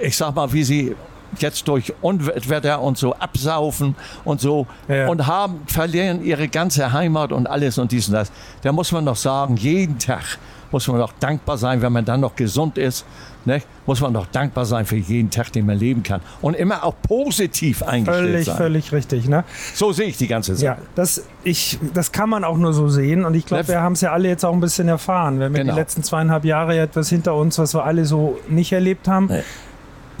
ich 0.00 0.16
sag 0.16 0.32
mal, 0.36 0.52
wie 0.52 0.62
sie 0.62 0.94
jetzt 1.38 1.66
durch 1.68 1.92
Unwetter 2.00 2.80
und 2.80 2.98
so 2.98 3.14
absaufen 3.14 3.94
und 4.24 4.40
so 4.40 4.66
ja. 4.88 5.08
und 5.08 5.26
haben, 5.26 5.62
verlieren 5.66 6.24
ihre 6.24 6.48
ganze 6.48 6.92
Heimat 6.92 7.32
und 7.32 7.46
alles 7.46 7.78
und 7.78 7.92
dies 7.92 8.08
und 8.08 8.14
das. 8.14 8.32
Da 8.62 8.72
muss 8.72 8.92
man 8.92 9.06
doch 9.06 9.16
sagen, 9.16 9.56
jeden 9.56 9.98
Tag 9.98 10.38
muss 10.72 10.88
man 10.88 10.98
doch 10.98 11.12
dankbar 11.20 11.58
sein, 11.58 11.82
wenn 11.82 11.92
man 11.92 12.04
dann 12.04 12.20
noch 12.20 12.34
gesund 12.34 12.78
ist. 12.78 13.04
Ne? 13.44 13.60
Muss 13.86 14.00
man 14.00 14.14
doch 14.14 14.26
dankbar 14.26 14.64
sein 14.64 14.86
für 14.86 14.96
jeden 14.96 15.28
Tag, 15.30 15.52
den 15.52 15.66
man 15.66 15.76
leben 15.78 16.02
kann. 16.02 16.20
Und 16.40 16.54
immer 16.54 16.84
auch 16.84 16.94
positiv 17.02 17.82
eingestellt 17.82 18.30
völlig, 18.30 18.46
sein. 18.46 18.56
Völlig 18.56 18.92
richtig. 18.92 19.28
Ne? 19.28 19.44
So 19.74 19.92
sehe 19.92 20.06
ich 20.06 20.16
die 20.16 20.28
ganze 20.28 20.54
Sache. 20.54 20.64
Ja, 20.64 20.78
das, 20.94 21.24
ich, 21.42 21.78
das 21.92 22.12
kann 22.12 22.28
man 22.28 22.44
auch 22.44 22.56
nur 22.56 22.72
so 22.72 22.88
sehen. 22.88 23.24
Und 23.24 23.34
ich 23.34 23.44
glaube, 23.44 23.68
wir 23.68 23.80
haben 23.80 23.94
es 23.94 24.00
ja 24.00 24.12
alle 24.12 24.28
jetzt 24.28 24.44
auch 24.44 24.52
ein 24.52 24.60
bisschen 24.60 24.88
erfahren. 24.88 25.38
Wir 25.38 25.46
haben 25.46 25.54
genau. 25.54 25.72
die 25.74 25.78
letzten 25.78 26.02
zweieinhalb 26.02 26.44
Jahre 26.44 26.76
ja 26.76 26.84
etwas 26.84 27.08
hinter 27.08 27.34
uns, 27.34 27.58
was 27.58 27.74
wir 27.74 27.84
alle 27.84 28.04
so 28.04 28.38
nicht 28.48 28.72
erlebt 28.72 29.08
haben. 29.08 29.26
Nee. 29.26 29.42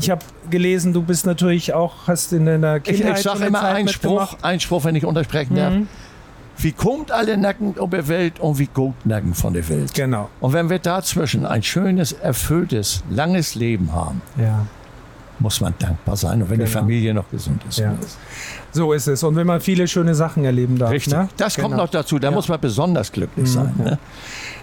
Ich 0.02 0.10
habe 0.10 0.24
gelesen, 0.50 0.92
du 0.92 1.02
bist 1.02 1.26
natürlich 1.26 1.72
auch, 1.72 2.06
hast 2.06 2.32
in 2.32 2.46
deiner 2.46 2.80
Kindheit. 2.80 3.12
Ich, 3.12 3.16
ich 3.18 3.22
sage 3.22 3.44
immer 3.44 3.62
einen 3.62 3.88
Spruch, 3.88 4.36
einen 4.42 4.60
Spruch, 4.60 4.84
wenn 4.84 4.96
ich 4.96 5.04
untersprechen 5.04 5.56
darf. 5.56 5.72
Mhm. 5.72 5.88
Wie 6.58 6.72
kommt 6.72 7.10
alle 7.10 7.36
Nacken 7.36 7.72
um 7.72 7.90
die 7.90 8.06
Welt 8.08 8.38
und 8.38 8.58
wie 8.58 8.66
geht 8.66 9.06
Nacken 9.06 9.34
von 9.34 9.54
der 9.54 9.68
Welt? 9.68 9.94
Genau. 9.94 10.28
Und 10.40 10.52
wenn 10.52 10.70
wir 10.70 10.78
dazwischen 10.78 11.46
ein 11.46 11.62
schönes, 11.62 12.12
erfülltes, 12.12 13.02
langes 13.10 13.54
Leben 13.54 13.92
haben, 13.92 14.20
ja. 14.36 14.66
muss 15.38 15.60
man 15.60 15.74
dankbar 15.78 16.16
sein. 16.16 16.42
Und 16.42 16.50
wenn 16.50 16.58
genau. 16.58 16.66
die 16.66 16.72
Familie 16.72 17.14
noch 17.14 17.28
gesund 17.30 17.62
ist. 17.68 17.78
Ja. 17.78 17.94
So 18.72 18.92
ist 18.92 19.06
es. 19.06 19.22
Und 19.22 19.36
wenn 19.36 19.46
man 19.46 19.60
viele 19.60 19.86
schöne 19.86 20.14
Sachen 20.14 20.44
erleben 20.44 20.78
darf. 20.78 20.90
Richtig. 20.90 21.12
Ne? 21.12 21.28
Das 21.36 21.54
genau. 21.54 21.68
kommt 21.68 21.78
noch 21.78 21.90
dazu. 21.90 22.18
Da 22.18 22.28
ja. 22.28 22.34
muss 22.34 22.48
man 22.48 22.60
besonders 22.60 23.12
glücklich 23.12 23.48
mhm. 23.48 23.52
sein. 23.52 23.74
Ne? 23.78 23.98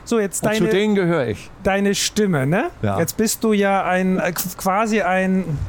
So, 0.04 0.20
jetzt 0.20 0.44
deine, 0.44 0.58
zu 0.58 0.68
denen 0.68 0.96
gehöre 0.96 1.28
ich. 1.28 1.52
Deine 1.62 1.94
Stimme, 1.94 2.48
ne? 2.48 2.72
Ja. 2.82 3.00
Jetzt 3.00 3.16
bist 3.16 3.44
du 3.44 3.54
ja 3.54 3.84
ein, 3.84 4.18
äh, 4.18 4.32
quasi 4.32 5.02
ein 5.02 5.60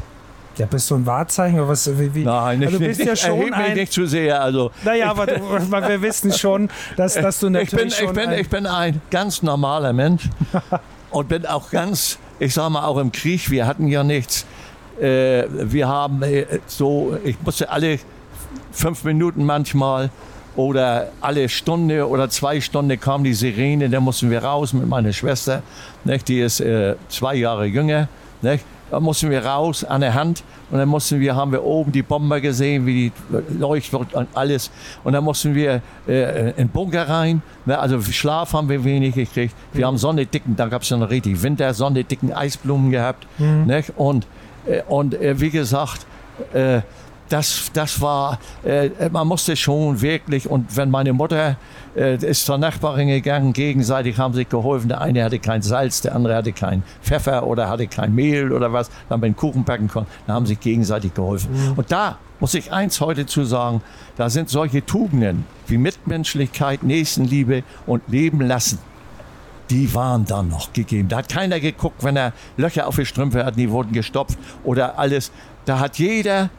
Ja, 0.57 0.65
bist 0.65 0.91
du 0.91 0.95
ein 0.95 1.05
Wahrzeichen 1.05 1.61
oder 1.61 1.69
was? 1.69 1.99
Wie, 1.99 2.15
wie? 2.15 2.25
Nein, 2.25 2.61
nicht, 2.61 2.69
also 2.69 2.79
du 2.79 2.87
bist 2.87 3.01
nicht, 3.01 3.09
ja 3.09 3.17
schon 3.17 3.53
ein, 3.53 3.75
nicht 3.75 3.93
zu 3.93 4.07
sehr. 4.07 4.41
Also, 4.41 4.71
Naja, 4.83 5.11
aber, 5.11 5.27
du, 5.27 5.35
aber 5.45 5.87
wir 5.87 6.01
wissen 6.01 6.33
schon, 6.33 6.71
dass, 6.97 7.15
dass 7.15 7.41
du 7.41 7.49
ich, 7.49 7.53
natürlich 7.53 7.77
bin, 7.77 7.89
ich, 7.89 7.97
schon 7.97 8.15
bin, 8.15 8.29
ein, 8.31 8.39
ich 8.39 8.49
bin 8.49 8.67
ein 8.67 9.03
ganz 9.11 9.43
normaler 9.43 9.93
Mensch 9.93 10.31
und 11.11 11.29
bin 11.29 11.45
auch 11.45 11.71
ganz, 11.71 12.19
ich 12.39 12.55
sage 12.55 12.71
mal, 12.71 12.87
auch 12.87 12.97
im 12.97 13.13
Krieg, 13.13 13.51
wir 13.51 13.67
hatten 13.67 13.89
ja 13.89 14.03
nichts. 14.03 14.47
Äh, 14.99 15.45
wir 15.51 15.87
haben 15.87 16.23
äh, 16.23 16.47
so, 16.67 17.19
ich 17.25 17.37
musste 17.43 17.69
alle 17.69 17.99
fünf 18.73 19.05
Minuten 19.05 19.45
manchmal 19.45 20.11
oder 20.57 21.09
alle 21.21 21.49
Stunde 21.49 22.09
oder 22.09 22.29
zwei 22.29 22.61
Stunden 22.61 22.99
kam 23.01 23.25
die 23.25 23.35
Sirene, 23.35 23.89
da 23.89 24.01
mussten 24.01 24.31
wir 24.31 24.43
raus 24.43 24.73
mit 24.73 24.87
meiner 24.87 25.13
Schwester, 25.13 25.63
nicht? 26.05 26.29
die 26.29 26.41
ist 26.41 26.61
äh, 26.61 26.97
zwei 27.09 27.37
Jahre 27.37 27.67
jünger. 27.67 28.09
Nicht? 28.43 28.65
Da 28.91 28.99
mussten 28.99 29.31
wir 29.31 29.45
raus 29.45 29.85
an 29.85 30.01
der 30.01 30.15
Hand 30.15 30.43
und 30.71 30.79
dann 30.79 30.89
mussten 30.89 31.21
wir, 31.21 31.37
haben 31.37 31.53
wir 31.53 31.63
oben 31.63 31.93
die 31.93 32.03
Bomber 32.03 32.41
gesehen, 32.41 32.87
wie 32.87 33.11
die 33.11 33.13
leuchten 33.57 34.01
und 34.01 34.29
alles. 34.35 34.71
Und 35.05 35.13
dann 35.13 35.23
mussten 35.23 35.55
wir 35.55 35.81
äh, 36.09 36.51
in 36.51 36.57
den 36.57 36.69
Bunker 36.69 37.09
rein. 37.09 37.41
Ne? 37.67 37.79
Also 37.79 38.01
Schlaf 38.03 38.53
haben 38.53 38.69
wir 38.69 38.83
wenig 38.83 39.15
gekriegt. 39.15 39.55
Wir 39.73 39.87
haben 39.87 39.97
sonnedicken, 39.97 40.57
da 40.57 40.67
gab 40.67 40.83
es 40.83 40.89
dann 40.89 41.03
richtig 41.03 41.41
Winter, 41.43 41.73
sonnedicken 41.73 42.33
Eisblumen 42.33 42.91
gehabt. 42.91 43.29
Nicht? 43.39 43.93
Und, 43.97 44.27
äh, 44.67 44.83
und 44.89 45.15
äh, 45.15 45.41
wie 45.41 45.51
gesagt, 45.51 46.07
äh, 46.53 46.81
das, 47.31 47.71
das 47.73 48.01
war, 48.01 48.39
äh, 48.65 48.91
man 49.11 49.27
musste 49.27 49.57
schon 49.57 50.01
wirklich, 50.01 50.51
und 50.51 50.77
wenn 50.77 50.91
meine 50.91 51.13
Mutter 51.13 51.57
äh, 51.97 52.17
ist 52.17 52.45
zur 52.45 52.59
Nachbarin 52.59 53.09
gegangen, 53.09 53.53
gegenseitig 53.53 54.19
haben 54.19 54.35
sich 54.35 54.49
geholfen, 54.49 54.89
der 54.89 55.01
eine 55.01 55.25
hatte 55.25 55.39
kein 55.39 55.63
Salz, 55.63 56.01
der 56.03 56.15
andere 56.15 56.35
hatte 56.35 56.53
kein 56.53 56.83
Pfeffer 57.03 57.47
oder 57.47 57.69
hatte 57.69 57.87
kein 57.87 58.15
Mehl 58.15 58.53
oder 58.53 58.73
was, 58.73 58.91
dann 59.09 59.21
den 59.21 59.37
Kuchen 59.37 59.65
backen 59.65 59.89
konnte, 59.89 60.11
dann 60.27 60.37
haben 60.37 60.47
sich 60.47 60.61
gegenseitig 60.61 61.15
geholfen. 61.15 61.75
Und 61.77 61.91
da 61.93 62.19
muss 62.41 62.55
ich 62.55 62.73
eins 62.73 63.01
heute 63.01 63.27
zu 63.27 63.45
sagen, 63.45 63.81
da 64.17 64.29
sind 64.29 64.49
solche 64.51 64.85
Tugenden 64.85 65.45
wie 65.67 65.79
Mitmenschlichkeit, 65.79 66.83
Nächstenliebe 66.83 67.63
und 67.87 68.03
Leben 68.09 68.41
lassen 68.41 68.79
die 69.71 69.95
waren 69.95 70.25
dann 70.25 70.49
noch 70.49 70.73
gegeben. 70.73 71.09
Da 71.09 71.19
hat 71.19 71.29
keiner 71.29 71.61
geguckt, 71.61 72.03
wenn 72.03 72.17
er 72.17 72.33
Löcher 72.57 72.89
auf 72.89 72.97
die 72.97 73.07
Strümpfe 73.07 73.45
hat, 73.45 73.57
die 73.57 73.71
wurden 73.71 73.93
gestopft 73.93 74.37
oder 74.65 74.99
alles. 74.99 75.31
Da 75.65 75.79
hat 75.79 75.99
jeder, 75.99 76.51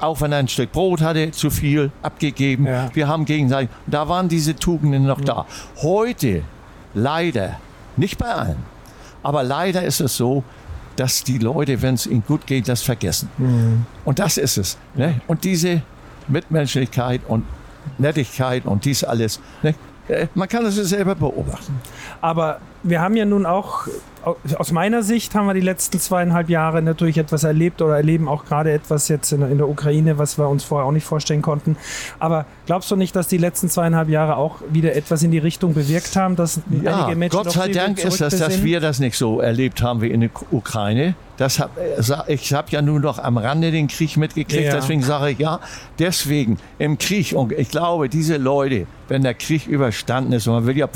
auch 0.00 0.20
wenn 0.20 0.32
er 0.32 0.38
ein 0.38 0.48
Stück 0.48 0.72
Brot 0.72 1.00
hatte, 1.00 1.30
zu 1.30 1.50
viel 1.50 1.90
abgegeben. 2.02 2.66
Ja. 2.66 2.90
Wir 2.94 3.08
haben 3.08 3.24
gegenseitig, 3.24 3.70
da 3.86 4.08
waren 4.08 4.28
diese 4.28 4.56
Tugenden 4.56 5.06
noch 5.06 5.20
da. 5.20 5.46
Heute, 5.82 6.42
leider, 6.94 7.56
nicht 7.96 8.18
bei 8.18 8.26
allen, 8.26 8.62
aber 9.22 9.42
leider 9.42 9.82
ist 9.82 10.00
es 10.00 10.16
so, 10.16 10.42
dass 10.96 11.24
die 11.24 11.38
Leute, 11.38 11.80
wenn 11.82 11.94
es 11.94 12.06
ihnen 12.06 12.24
gut 12.26 12.46
geht, 12.46 12.68
das 12.68 12.82
vergessen. 12.82 13.30
Und 14.04 14.18
das 14.18 14.36
ist 14.36 14.58
es. 14.58 14.78
Ne? 14.94 15.20
Und 15.26 15.44
diese 15.44 15.82
Mitmenschlichkeit 16.28 17.22
und 17.26 17.44
Nettigkeit 17.98 18.66
und 18.66 18.84
dies 18.84 19.04
alles, 19.04 19.40
ne? 19.62 19.74
Äh, 20.08 20.26
man 20.34 20.48
kann 20.48 20.64
es 20.66 20.74
selber 20.74 21.14
beobachten. 21.14 21.80
Aber 22.20 22.60
wir 22.82 23.00
haben 23.00 23.16
ja 23.16 23.24
nun 23.24 23.46
auch, 23.46 23.86
aus 24.58 24.72
meiner 24.72 25.02
Sicht 25.02 25.34
haben 25.34 25.46
wir 25.46 25.54
die 25.54 25.60
letzten 25.60 25.98
zweieinhalb 25.98 26.48
Jahre 26.48 26.82
natürlich 26.82 27.18
etwas 27.18 27.44
erlebt 27.44 27.80
oder 27.82 27.96
erleben 27.96 28.28
auch 28.28 28.44
gerade 28.44 28.72
etwas 28.72 29.08
jetzt 29.08 29.32
in, 29.32 29.42
in 29.42 29.58
der 29.58 29.68
Ukraine, 29.68 30.18
was 30.18 30.38
wir 30.38 30.48
uns 30.48 30.64
vorher 30.64 30.86
auch 30.86 30.92
nicht 30.92 31.04
vorstellen 31.04 31.42
konnten. 31.42 31.76
Aber 32.18 32.46
glaubst 32.66 32.90
du 32.90 32.96
nicht, 32.96 33.16
dass 33.16 33.28
die 33.28 33.38
letzten 33.38 33.68
zweieinhalb 33.68 34.08
Jahre 34.08 34.36
auch 34.36 34.56
wieder 34.70 34.94
etwas 34.94 35.22
in 35.22 35.30
die 35.30 35.38
Richtung 35.38 35.74
bewirkt 35.74 36.16
haben, 36.16 36.36
dass 36.36 36.60
Ja, 36.82 37.04
einige 37.04 37.16
Menschen 37.18 37.36
Gott 37.36 37.52
sei 37.52 37.68
Dank 37.68 38.02
ist 38.02 38.20
das, 38.20 38.38
dass 38.38 38.62
wir 38.62 38.80
das 38.80 38.98
nicht 39.00 39.16
so 39.16 39.40
erlebt 39.40 39.82
haben 39.82 40.02
wie 40.02 40.10
in 40.10 40.20
der 40.20 40.30
Ukraine. 40.50 41.14
Das 41.36 41.58
hab, 41.58 41.70
äh, 41.78 42.34
ich 42.34 42.52
habe 42.52 42.68
ja 42.70 42.82
nur 42.82 43.00
noch 43.00 43.18
am 43.18 43.38
Rande 43.38 43.70
den 43.70 43.88
Krieg 43.88 44.18
mitgekriegt, 44.18 44.64
Ja. 44.64 44.74
deswegen 44.74 45.02
sage 45.02 45.30
ich 45.30 45.38
ja, 45.38 45.58
deswegen 45.98 46.58
im 46.78 46.98
Krieg, 46.98 47.32
und 47.34 47.52
ich 47.52 47.70
glaube, 47.70 48.10
diese 48.10 48.36
Leute, 48.36 48.86
wenn 49.10 49.22
der 49.22 49.34
Krieg 49.34 49.66
überstanden 49.66 50.32
ist, 50.32 50.46
und 50.46 50.54
man 50.54 50.66
will 50.66 50.78
ja 50.78 50.88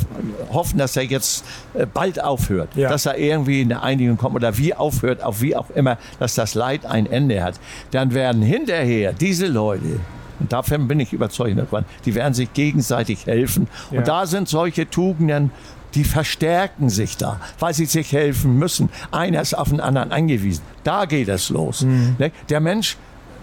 hoffen, 0.52 0.78
dass 0.78 0.96
er 0.96 1.02
jetzt 1.02 1.44
äh, 1.74 1.84
bald 1.84 2.22
aufhört, 2.22 2.68
Ja. 2.76 2.88
dass 2.88 3.04
er 3.06 3.18
irgendwie 3.18 3.60
in 3.60 3.72
eine 3.72 3.82
Einigung 3.82 4.16
kommt 4.16 4.36
oder 4.36 4.56
wie 4.56 4.72
aufhört, 4.72 5.22
auch 5.22 5.40
wie 5.40 5.54
auch 5.56 5.68
immer, 5.70 5.98
dass 6.20 6.34
das 6.34 6.54
Leid 6.54 6.86
ein 6.86 7.06
Ende 7.06 7.42
hat, 7.42 7.60
dann 7.90 8.14
werden 8.14 8.40
hinterher 8.40 9.12
diese 9.12 9.46
Leute, 9.48 10.00
und 10.40 10.52
davon 10.52 10.88
bin 10.88 10.98
ich 11.00 11.12
überzeugt 11.12 11.58
davon, 11.58 11.84
die 12.06 12.14
werden 12.14 12.34
sich 12.34 12.52
gegenseitig 12.54 13.26
helfen. 13.26 13.68
Ja. 13.90 13.98
Und 13.98 14.08
da 14.08 14.26
sind 14.26 14.48
solche 14.48 14.88
Tugenden, 14.88 15.50
die 15.94 16.02
verstärken 16.04 16.90
sich 16.90 17.16
da, 17.16 17.40
weil 17.60 17.72
sie 17.74 17.84
sich 17.86 18.12
helfen 18.12 18.58
müssen. 18.58 18.88
Einer 19.12 19.40
ist 19.40 19.54
auf 19.54 19.68
den 19.68 19.80
anderen 19.80 20.10
angewiesen. 20.10 20.62
Da 20.82 21.04
geht 21.04 21.28
es 21.28 21.50
los. 21.50 21.82
Ne? 21.82 22.32
Der 22.48 22.58
Mensch, 22.60 22.96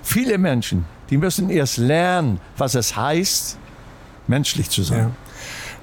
viele 0.03 0.37
Menschen, 0.37 0.83
die 1.09 1.17
müssen 1.17 1.49
erst 1.49 1.77
lernen, 1.77 2.39
was 2.57 2.75
es 2.75 2.95
heißt, 2.97 3.57
menschlich 4.31 4.69
zu 4.71 4.81
sein. 4.81 4.99
Ja. 4.99 5.11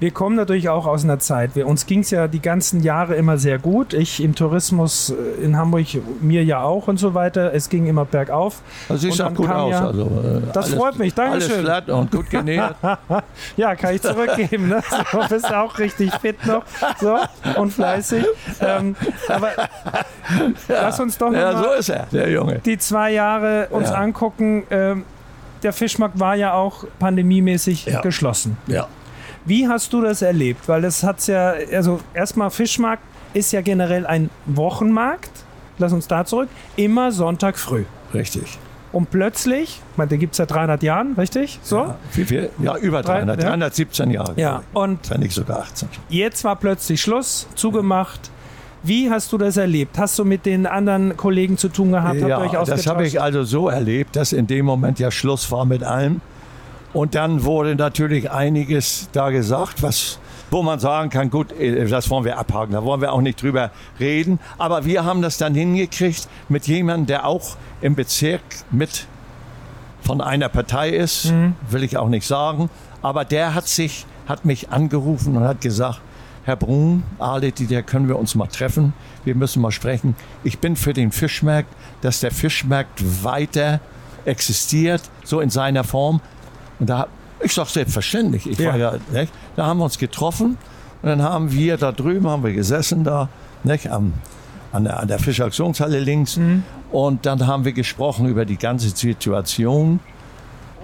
Wir 0.00 0.12
kommen 0.12 0.36
natürlich 0.36 0.68
auch 0.68 0.86
aus 0.86 1.02
einer 1.02 1.18
Zeit. 1.18 1.56
Wir, 1.56 1.66
uns 1.66 1.84
ging 1.86 2.00
es 2.00 2.10
ja 2.12 2.28
die 2.28 2.40
ganzen 2.40 2.84
Jahre 2.84 3.16
immer 3.16 3.36
sehr 3.36 3.58
gut. 3.58 3.94
Ich 3.94 4.22
im 4.22 4.36
Tourismus 4.36 5.10
äh, 5.10 5.44
in 5.44 5.56
Hamburg, 5.56 5.86
mir 6.20 6.44
ja 6.44 6.62
auch 6.62 6.86
und 6.86 6.98
so 6.98 7.14
weiter. 7.14 7.52
Es 7.52 7.68
ging 7.68 7.86
immer 7.88 8.04
bergauf. 8.04 8.62
Das 8.88 9.00
sieht 9.00 9.20
auch 9.20 9.34
gut 9.34 9.50
aus. 9.50 9.72
ja- 9.72 9.86
also, 9.88 10.04
äh, 10.04 10.52
Das 10.52 10.72
freut 10.72 11.00
mich, 11.00 11.14
Dankeschön. 11.14 11.50
Alles 11.50 11.64
glatt 11.64 11.88
und 11.90 12.12
gut 12.12 12.30
genäht. 12.30 12.62
Ja, 13.56 13.74
kann 13.74 13.94
ich 13.96 14.02
zurückgeben. 14.02 14.68
Ne? 14.68 14.82
So, 15.10 15.18
bist 15.28 15.52
auch 15.52 15.76
richtig 15.80 16.12
fit 16.20 16.46
noch 16.46 16.62
so, 17.00 17.16
und 17.60 17.72
fleißig. 17.72 18.24
Ähm, 18.60 18.94
aber 19.28 19.48
lass 20.68 21.00
uns 21.00 21.18
doch 21.18 21.32
ja, 21.32 21.52
mal 21.52 21.82
so 21.82 21.92
die 22.64 22.78
zwei 22.78 23.10
Jahre 23.12 23.66
uns 23.70 23.90
Ja. 23.90 23.96
angucken. 23.96 24.64
Ähm, 24.70 25.04
der 25.62 25.72
Fischmarkt 25.72 26.18
war 26.20 26.34
ja 26.34 26.52
auch 26.54 26.84
pandemiemäßig 26.98 27.86
Ja. 27.86 28.00
geschlossen. 28.00 28.56
Ja. 28.66 28.88
Wie 29.44 29.66
hast 29.68 29.92
du 29.92 30.02
das 30.02 30.22
erlebt? 30.22 30.68
Weil 30.68 30.82
das 30.82 31.02
hat's 31.02 31.26
ja, 31.26 31.54
also 31.72 32.00
erstmal 32.14 32.50
Fischmarkt 32.50 33.02
ist 33.34 33.52
ja 33.52 33.60
generell 33.60 34.06
ein 34.06 34.30
Wochenmarkt. 34.46 35.30
Lass 35.78 35.92
uns 35.92 36.06
da 36.08 36.24
zurück. 36.24 36.48
Immer 36.76 37.12
Sonntag 37.12 37.58
früh. 37.58 37.84
Richtig. 38.12 38.58
Und 38.90 39.10
plötzlich, 39.10 39.80
ich 39.92 39.96
meine, 39.98 40.08
den 40.08 40.18
gibt 40.18 40.32
es 40.32 40.38
seit 40.38 40.50
300 40.50 40.82
Jahren, 40.82 41.12
richtig? 41.18 41.60
So? 41.62 41.76
Ja, 41.78 41.96
wie 42.14 42.24
viel? 42.24 42.50
ja 42.58 42.76
über 42.78 43.02
Drei- 43.02 43.18
300, 43.18 43.42
ja. 43.42 43.48
317 43.50 44.10
Jahre. 44.10 44.32
Ja, 44.36 44.62
und 44.72 45.10
Wenn 45.10 45.20
nicht 45.20 45.34
sogar 45.34 45.60
18. 45.60 45.88
jetzt 46.08 46.42
war 46.44 46.56
plötzlich 46.56 47.00
Schluss, 47.00 47.46
zugemacht. 47.54 48.30
Wie 48.82 49.10
hast 49.10 49.32
du 49.32 49.38
das 49.38 49.56
erlebt? 49.56 49.98
Hast 49.98 50.18
du 50.18 50.24
mit 50.24 50.46
den 50.46 50.66
anderen 50.66 51.16
Kollegen 51.16 51.58
zu 51.58 51.68
tun 51.68 51.92
gehabt? 51.92 52.22
Habt 52.22 52.52
Ja, 52.52 52.64
das 52.64 52.86
habe 52.86 53.06
ich 53.06 53.20
also 53.20 53.44
so 53.44 53.68
erlebt, 53.68 54.16
dass 54.16 54.32
in 54.32 54.46
dem 54.46 54.66
Moment 54.66 54.98
ja 54.98 55.10
Schluss 55.10 55.50
war 55.50 55.64
mit 55.64 55.82
allem. 55.82 56.20
Und 56.92 57.14
dann 57.14 57.44
wurde 57.44 57.74
natürlich 57.74 58.30
einiges 58.30 59.08
da 59.12 59.30
gesagt, 59.30 59.82
was, 59.82 60.18
wo 60.50 60.62
man 60.62 60.78
sagen 60.78 61.10
kann, 61.10 61.28
gut, 61.30 61.52
äh, 61.52 61.86
das 61.86 62.08
wollen 62.08 62.24
wir 62.24 62.38
abhaken, 62.38 62.72
da 62.72 62.82
wollen 62.82 63.00
wir 63.00 63.12
auch 63.12 63.20
nicht 63.20 63.42
drüber 63.42 63.70
reden. 64.00 64.38
Aber 64.56 64.84
wir 64.84 65.04
haben 65.04 65.20
das 65.20 65.36
dann 65.38 65.54
hingekriegt 65.54 66.28
mit 66.48 66.66
jemandem, 66.66 67.06
der 67.06 67.26
auch 67.26 67.56
im 67.80 67.94
Bezirk 67.94 68.40
mit 68.70 69.06
von 70.02 70.20
einer 70.22 70.48
Partei 70.48 70.90
ist, 70.90 71.34
will 71.68 71.82
ich 71.84 71.98
auch 71.98 72.08
nicht 72.08 72.26
sagen. 72.26 72.70
Aber 73.02 73.26
der 73.26 73.54
hat 73.54 73.68
sich, 73.68 74.06
hat 74.26 74.46
mich 74.46 74.70
angerufen 74.70 75.36
und 75.36 75.44
hat 75.44 75.60
gesagt, 75.60 76.00
Herr 76.48 76.56
Brun, 76.56 77.02
Arleti, 77.18 77.66
der 77.66 77.82
können 77.82 78.08
wir 78.08 78.18
uns 78.18 78.34
mal 78.34 78.46
treffen. 78.46 78.94
Wir 79.26 79.34
müssen 79.34 79.60
mal 79.60 79.70
sprechen. 79.70 80.16
Ich 80.44 80.60
bin 80.60 80.76
für 80.76 80.94
den 80.94 81.12
Fischmarkt, 81.12 81.68
dass 82.00 82.20
der 82.20 82.30
Fischmarkt 82.30 83.02
weiter 83.22 83.80
existiert, 84.24 85.02
so 85.24 85.40
in 85.40 85.50
seiner 85.50 85.84
Form. 85.84 86.22
Und 86.78 86.88
da, 86.88 87.08
ich 87.44 87.52
sag 87.52 87.66
selbstverständlich, 87.66 88.46
ich 88.48 88.58
Ja. 88.58 88.70
war 88.70 88.76
ja, 88.78 88.94
nicht? 89.12 89.30
da 89.56 89.66
haben 89.66 89.76
wir 89.76 89.84
uns 89.84 89.98
getroffen 89.98 90.56
und 91.02 91.08
dann 91.10 91.22
haben 91.22 91.52
wir 91.52 91.76
da 91.76 91.92
drüben, 91.92 92.26
haben 92.26 92.42
wir 92.42 92.54
gesessen 92.54 93.04
da, 93.04 93.28
nicht? 93.62 93.90
Am, 93.90 94.14
an 94.72 94.84
der, 94.84 95.00
an 95.00 95.06
der 95.06 95.18
Fischaktionshalle 95.18 96.00
links. 96.00 96.40
Und 96.90 97.26
dann 97.26 97.46
haben 97.46 97.66
wir 97.66 97.72
gesprochen 97.72 98.26
über 98.26 98.46
die 98.46 98.56
ganze 98.56 98.88
Situation. 98.88 100.00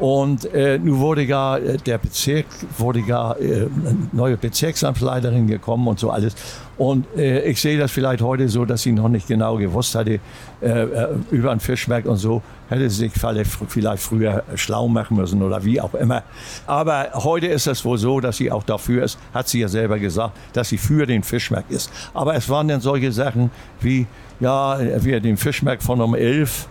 Und 0.00 0.52
äh, 0.52 0.78
nun 0.78 0.98
wurde 0.98 1.22
ja 1.22 1.56
äh, 1.56 1.76
der 1.76 1.98
Bezirk, 1.98 2.46
wurde 2.78 3.00
ja 3.00 3.32
äh, 3.34 3.66
eine 3.66 3.96
neue 4.12 4.36
Bezirksamtsleiterin 4.36 5.46
gekommen 5.46 5.86
und 5.86 6.00
so 6.00 6.10
alles. 6.10 6.34
Und 6.76 7.06
äh, 7.16 7.42
ich 7.48 7.60
sehe 7.60 7.78
das 7.78 7.92
vielleicht 7.92 8.20
heute 8.20 8.48
so, 8.48 8.64
dass 8.64 8.82
sie 8.82 8.90
noch 8.90 9.08
nicht 9.08 9.28
genau 9.28 9.56
gewusst 9.56 9.94
hatte 9.94 10.18
äh, 10.60 10.66
äh, 10.66 11.08
über 11.30 11.52
ein 11.52 11.60
Fischmarkt 11.60 12.08
und 12.08 12.16
so, 12.16 12.42
hätte 12.68 12.90
sie 12.90 13.08
sich 13.08 13.12
vielleicht, 13.12 14.00
früher 14.00 14.42
schlau 14.56 14.88
machen 14.88 15.16
müssen 15.16 15.40
oder 15.42 15.64
wie 15.64 15.80
auch 15.80 15.94
immer. 15.94 16.24
Aber 16.66 17.10
heute 17.14 17.46
ist 17.46 17.68
es 17.68 17.84
wohl 17.84 17.98
so, 17.98 18.18
dass 18.18 18.38
sie 18.38 18.50
auch 18.50 18.64
dafür 18.64 19.04
ist, 19.04 19.18
hat 19.32 19.48
sie 19.48 19.60
ja 19.60 19.68
selber 19.68 20.00
gesagt, 20.00 20.36
dass 20.54 20.70
sie 20.70 20.78
für 20.78 21.06
den 21.06 21.22
Fischmarkt 21.22 21.70
ist. 21.70 21.92
Aber 22.14 22.34
es 22.34 22.48
waren 22.48 22.66
dann 22.66 22.80
solche 22.80 23.12
Sachen 23.12 23.52
wie, 23.80 24.06
ja, 24.40 24.78
wir 25.04 25.20
den 25.20 25.36
Fischmarkt 25.36 25.84
von 25.84 26.00
um 26.00 26.16
11 26.16 26.66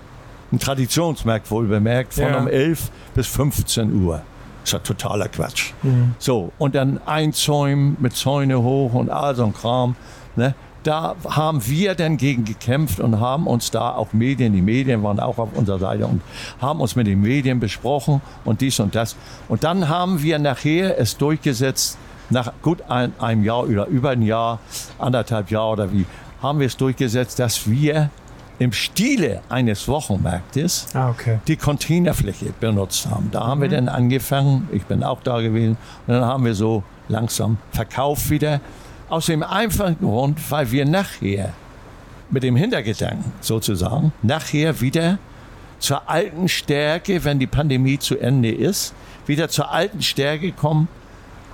ein 0.53 0.59
Traditionsmarkt 0.59 1.49
wohl 1.51 1.67
bemerkt, 1.67 2.13
von 2.13 2.23
Ja. 2.23 2.37
um 2.39 2.47
11 2.47 2.91
bis 3.15 3.27
15 3.27 4.03
Uhr. 4.03 4.21
Das 4.61 4.69
ist 4.69 4.73
ja 4.73 4.79
totaler 4.79 5.27
Quatsch. 5.27 5.73
Mhm. 5.81 6.15
So, 6.19 6.53
und 6.57 6.75
dann 6.75 7.01
einzäumen 7.05 7.97
mit 7.99 8.15
Zäune 8.15 8.61
hoch 8.63 8.93
und 8.93 9.09
all 9.09 9.35
so 9.35 9.45
ein 9.45 9.53
Kram. 9.53 9.95
Ne? 10.35 10.55
da 10.83 11.15
haben 11.29 11.65
wir 11.65 11.95
dann 11.95 12.17
gegen 12.17 12.43
gekämpft 12.45 12.99
und 12.99 13.19
haben 13.19 13.47
uns 13.47 13.71
da 13.71 13.95
auch 13.95 14.13
Medien, 14.13 14.53
die 14.53 14.61
Medien 14.61 15.01
waren 15.03 15.19
auch 15.19 15.37
auf 15.37 15.49
unserer 15.53 15.79
Seite 15.79 16.05
und 16.07 16.21
haben 16.61 16.81
uns 16.81 16.95
mit 16.95 17.07
den 17.07 17.21
Medien 17.21 17.59
besprochen 17.59 18.21
und 18.45 18.61
dies 18.61 18.79
und 18.79 18.93
das. 18.93 19.15
Und 19.47 19.63
dann 19.63 19.87
haben 19.89 20.21
wir 20.21 20.39
nachher 20.39 20.99
es 20.99 21.17
durchgesetzt, 21.17 21.97
nach 22.29 22.51
gut 22.61 22.83
ein, 22.89 23.13
einem 23.19 23.43
Jahr 23.43 23.63
oder 23.63 23.87
über 23.87 24.11
ein 24.11 24.21
Jahr, 24.21 24.59
anderthalb 24.99 25.51
Jahre 25.51 25.71
oder 25.71 25.93
wie, 25.93 26.05
haben 26.41 26.59
wir 26.59 26.67
es 26.67 26.75
durchgesetzt, 26.77 27.39
dass 27.39 27.69
wir 27.69 28.09
im 28.63 28.71
Stile 28.73 29.41
eines 29.49 29.87
Wochenmarktes 29.87 30.87
Ah, 30.93 31.09
okay. 31.09 31.39
die 31.47 31.55
Containerfläche 31.57 32.53
benutzt 32.59 33.07
haben. 33.09 33.29
Da 33.31 33.45
haben 33.45 33.61
wir 33.61 33.69
dann 33.69 33.89
angefangen, 33.89 34.67
ich 34.71 34.83
bin 34.85 35.03
auch 35.03 35.21
da 35.21 35.41
gewesen, 35.41 35.77
und 36.07 36.13
dann 36.13 36.25
haben 36.25 36.45
wir 36.45 36.55
so 36.55 36.83
langsam 37.09 37.57
verkauft 37.71 38.29
wieder. 38.29 38.61
Aus 39.09 39.27
dem 39.27 39.43
einfachen 39.43 39.97
Grund, 39.99 40.39
weil 40.49 40.71
wir 40.71 40.85
nachher 40.85 41.53
mit 42.31 42.41
dem 42.43 42.55
Hintergedanken 42.55 43.31
sozusagen, 43.41 44.11
nachher 44.23 44.81
wieder 44.81 45.19
zur 45.77 46.09
alten 46.09 46.47
Stärke, 46.47 47.23
wenn 47.25 47.37
die 47.39 47.45
Pandemie 47.47 47.99
zu 47.99 48.17
Ende 48.17 48.49
ist, 48.51 48.93
wieder 49.27 49.49
zur 49.49 49.71
alten 49.71 50.01
Stärke 50.01 50.51
kommen, 50.53 50.87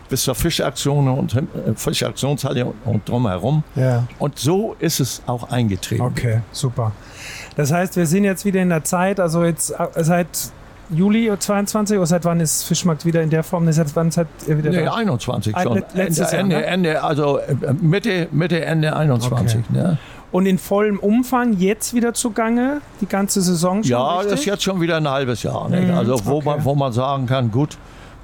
bis 0.10 0.24
zur 0.24 0.36
Fischaktion 0.36 1.08
und 1.08 1.36
äh, 1.36 1.42
Fischaktionshalle 1.76 2.66
und, 2.66 2.74
und 2.86 3.08
drumherum. 3.10 3.64
Ja. 3.76 4.04
Und 4.18 4.38
so 4.40 4.76
ist 4.80 5.00
es 5.00 5.22
auch 5.28 5.50
eingetreten. 5.52 6.02
Okay, 6.02 6.42
super. 6.52 6.92
Das 7.56 7.72
heißt, 7.72 7.96
wir 7.96 8.06
sind 8.06 8.24
jetzt 8.24 8.46
wieder 8.46 8.62
in 8.62 8.70
der 8.70 8.84
Zeit, 8.84 9.20
also 9.20 9.44
jetzt 9.44 9.72
äh, 9.72 10.04
seit 10.04 10.28
Juli 10.92 11.32
22 11.38 11.98
oder 11.98 12.08
seit 12.08 12.26
wann 12.26 12.40
ist 12.40 12.64
Fischmarkt 12.64 13.06
wieder 13.06 13.22
in 13.22 13.30
der 13.30 13.44
Form? 13.44 13.72
Seit 13.72 13.96
wann 13.96 14.10
seid 14.10 14.28
ihr 14.48 14.58
wieder 14.58 14.72
Nee, 14.72 14.86
da? 14.86 14.94
21 14.96 15.56
Ein- 15.56 15.64
schon. 15.64 15.74
let- 15.76 15.94
letztes 15.94 16.34
Ende, 16.34 16.56
Jahr, 16.56 16.62
ne? 16.62 16.68
Ende, 16.68 17.04
also 17.04 17.38
äh, 17.38 17.54
Mitte, 17.80 18.28
Mitte, 18.32 18.66
Ende 18.66 18.96
21. 18.96 19.70
Ne? 19.70 20.00
Und 20.32 20.46
in 20.48 20.58
vollem 20.58 20.98
Umfang 21.00 21.54
jetzt 21.58 21.94
wieder 21.94 22.14
zugange, 22.16 22.82
die 23.02 23.08
ganze 23.08 23.42
Saison 23.42 23.84
schon 23.84 23.92
Ja, 23.92 24.16
das 24.18 24.26
richtig? 24.26 24.40
ist 24.40 24.46
jetzt 24.46 24.64
schon 24.64 24.82
wieder 24.82 24.98
ein 24.98 25.08
halbes 25.08 25.44
Jahr. 25.44 25.70
Ne? 25.70 25.82
Mhm, 25.82 25.92
Also 25.92 26.26
wo, 26.26 26.38
okay. 26.38 26.46
man, 26.46 26.66
wo 26.66 26.74
man 26.76 26.92
sagen 26.92 27.26
kann, 27.28 27.52
gut, 27.52 27.78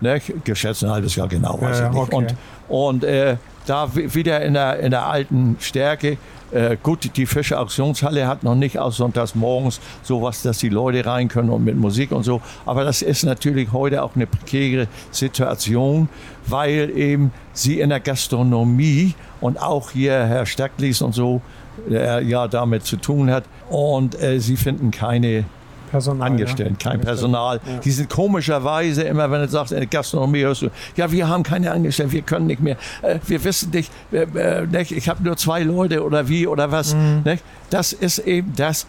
ne? 0.05 0.21
geschätzt 0.43 0.83
ein 0.83 0.89
halbes 0.91 1.15
Jahr 1.15 1.27
genau, 1.27 1.59
weiß 1.61 1.79
Ja, 1.79 1.85
ich 1.89 1.93
nicht. 1.93 2.01
okay. 2.13 2.15
Und, 2.15 2.35
und 2.67 3.03
äh, 3.03 3.37
da 3.65 3.93
wi- 3.95 4.13
wieder 4.13 4.41
in 4.41 4.53
der, 4.53 4.79
in 4.79 4.91
der 4.91 5.05
alten 5.05 5.57
Stärke. 5.59 6.17
Äh, 6.51 6.77
gut, 6.81 7.09
die 7.17 7.25
Fische-Auktionshalle 7.25 8.27
hat 8.27 8.43
noch 8.43 8.53
nicht 8.55 8.77
aus 8.77 8.97
sonntags 8.97 9.33
morgens 9.35 9.81
sowas, 10.03 10.43
dass 10.43 10.59
die 10.59 10.69
Leute 10.69 11.03
rein 11.05 11.27
können 11.27 11.49
und 11.49 11.65
mit 11.65 11.75
Musik 11.75 12.11
und 12.11 12.23
so. 12.23 12.39
Aber 12.65 12.83
das 12.85 13.01
ist 13.01 13.23
natürlich 13.23 13.73
heute 13.73 14.03
auch 14.03 14.15
eine 14.15 14.27
prekäre 14.27 14.87
Situation, 15.11 16.07
weil 16.45 16.91
eben 16.95 17.31
sie 17.53 17.79
in 17.79 17.89
der 17.89 17.99
Gastronomie 17.99 19.15
und 19.41 19.59
auch 19.61 19.91
hier 19.91 20.13
Herr 20.25 20.45
Stacklis 20.45 21.01
und 21.01 21.13
so, 21.13 21.41
der 21.89 22.21
ja 22.21 22.47
damit 22.47 22.83
zu 22.85 22.97
tun 22.97 23.31
hat. 23.31 23.43
Und 23.69 24.21
äh, 24.21 24.39
sie 24.39 24.55
finden 24.55 24.91
keine 24.91 25.45
Personal, 25.85 26.27
Angestellten, 26.31 26.77
kein 26.77 27.01
Personal. 27.01 27.59
Ja. 27.65 27.77
Die 27.79 27.91
sind 27.91 28.09
komischerweise 28.09 29.03
immer, 29.03 29.29
wenn 29.31 29.41
du 29.41 29.47
sagst, 29.47 29.71
in 29.71 29.77
der 29.79 29.87
Gastronomie 29.87 30.41
hörst 30.41 30.63
du, 30.63 30.69
ja, 30.95 31.11
wir 31.11 31.27
haben 31.27 31.43
keine 31.43 31.71
Angestellten, 31.71 32.11
wir 32.11 32.21
können 32.21 32.47
nicht 32.47 32.61
mehr, 32.61 32.77
äh, 33.01 33.19
wir 33.25 33.43
wissen 33.43 33.69
nicht, 33.71 33.91
äh, 34.11 34.23
äh, 34.23 34.65
nicht 34.67 34.91
ich 34.91 35.09
habe 35.09 35.23
nur 35.23 35.37
zwei 35.37 35.63
Leute 35.63 36.03
oder 36.03 36.27
wie 36.27 36.47
oder 36.47 36.71
was. 36.71 36.93
Mhm. 36.93 37.23
Das 37.69 37.93
ist 37.93 38.19
eben 38.19 38.53
das. 38.55 38.85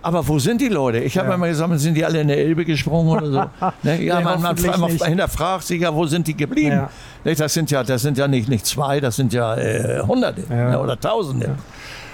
Aber 0.00 0.28
wo 0.28 0.38
sind 0.38 0.60
die 0.60 0.68
Leute? 0.68 0.98
Ich 0.98 1.18
habe 1.18 1.28
Ja. 1.28 1.34
immer 1.34 1.48
gesagt, 1.48 1.76
sind 1.80 1.94
die 1.96 2.04
alle 2.04 2.20
in 2.20 2.28
der 2.28 2.38
Elbe 2.38 2.64
gesprungen 2.64 3.08
oder 3.10 3.26
so? 3.26 3.32
ne? 3.82 4.02
Ja, 4.02 4.18
Nee, 4.18 4.24
man, 4.24 4.40
man, 4.40 4.56
man 4.80 4.90
hinterfragt 4.90 5.64
sich 5.64 5.80
ja, 5.80 5.92
wo 5.92 6.06
sind 6.06 6.26
die 6.28 6.36
geblieben? 6.36 6.70
Ja. 6.70 6.90
Nicht? 7.24 7.40
Das 7.40 7.52
sind 7.52 7.70
ja, 7.72 7.82
das 7.82 8.02
sind 8.02 8.16
ja 8.16 8.28
nicht, 8.28 8.48
nicht 8.48 8.64
zwei, 8.64 9.00
das 9.00 9.16
sind 9.16 9.32
ja 9.32 9.56
äh, 9.56 10.00
Hunderte 10.06 10.42
Ja. 10.48 10.70
ne? 10.70 10.80
oder 10.80 10.98
Tausende. 11.00 11.56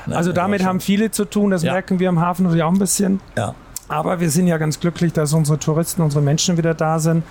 Ne? 0.07 0.17
Also 0.17 0.33
damit 0.33 0.63
Ja, 0.63 0.69
haben 0.69 0.81
viele 0.81 1.11
zu 1.11 1.27
tun, 1.27 1.51
das 1.51 1.63
Ja. 1.63 1.73
merken 1.73 1.99
wir 1.99 2.09
im 2.09 2.21
Hafen 2.21 2.45
natürlich 2.45 2.63
auch 2.63 2.73
ein 2.73 2.79
bisschen. 2.79 3.21
Ja. 3.37 3.55
Aber 3.89 4.19
wir 4.21 4.31
sind 4.31 4.47
ja 4.47 4.57
ganz 4.57 4.81
glücklich, 4.81 5.13
dass 5.13 5.35
unsere 5.35 5.59
Touristen, 5.59 6.01
unsere 6.01 6.23
Menschen 6.23 6.57
wieder 6.57 6.73
da 6.73 6.99
sind. 6.99 7.23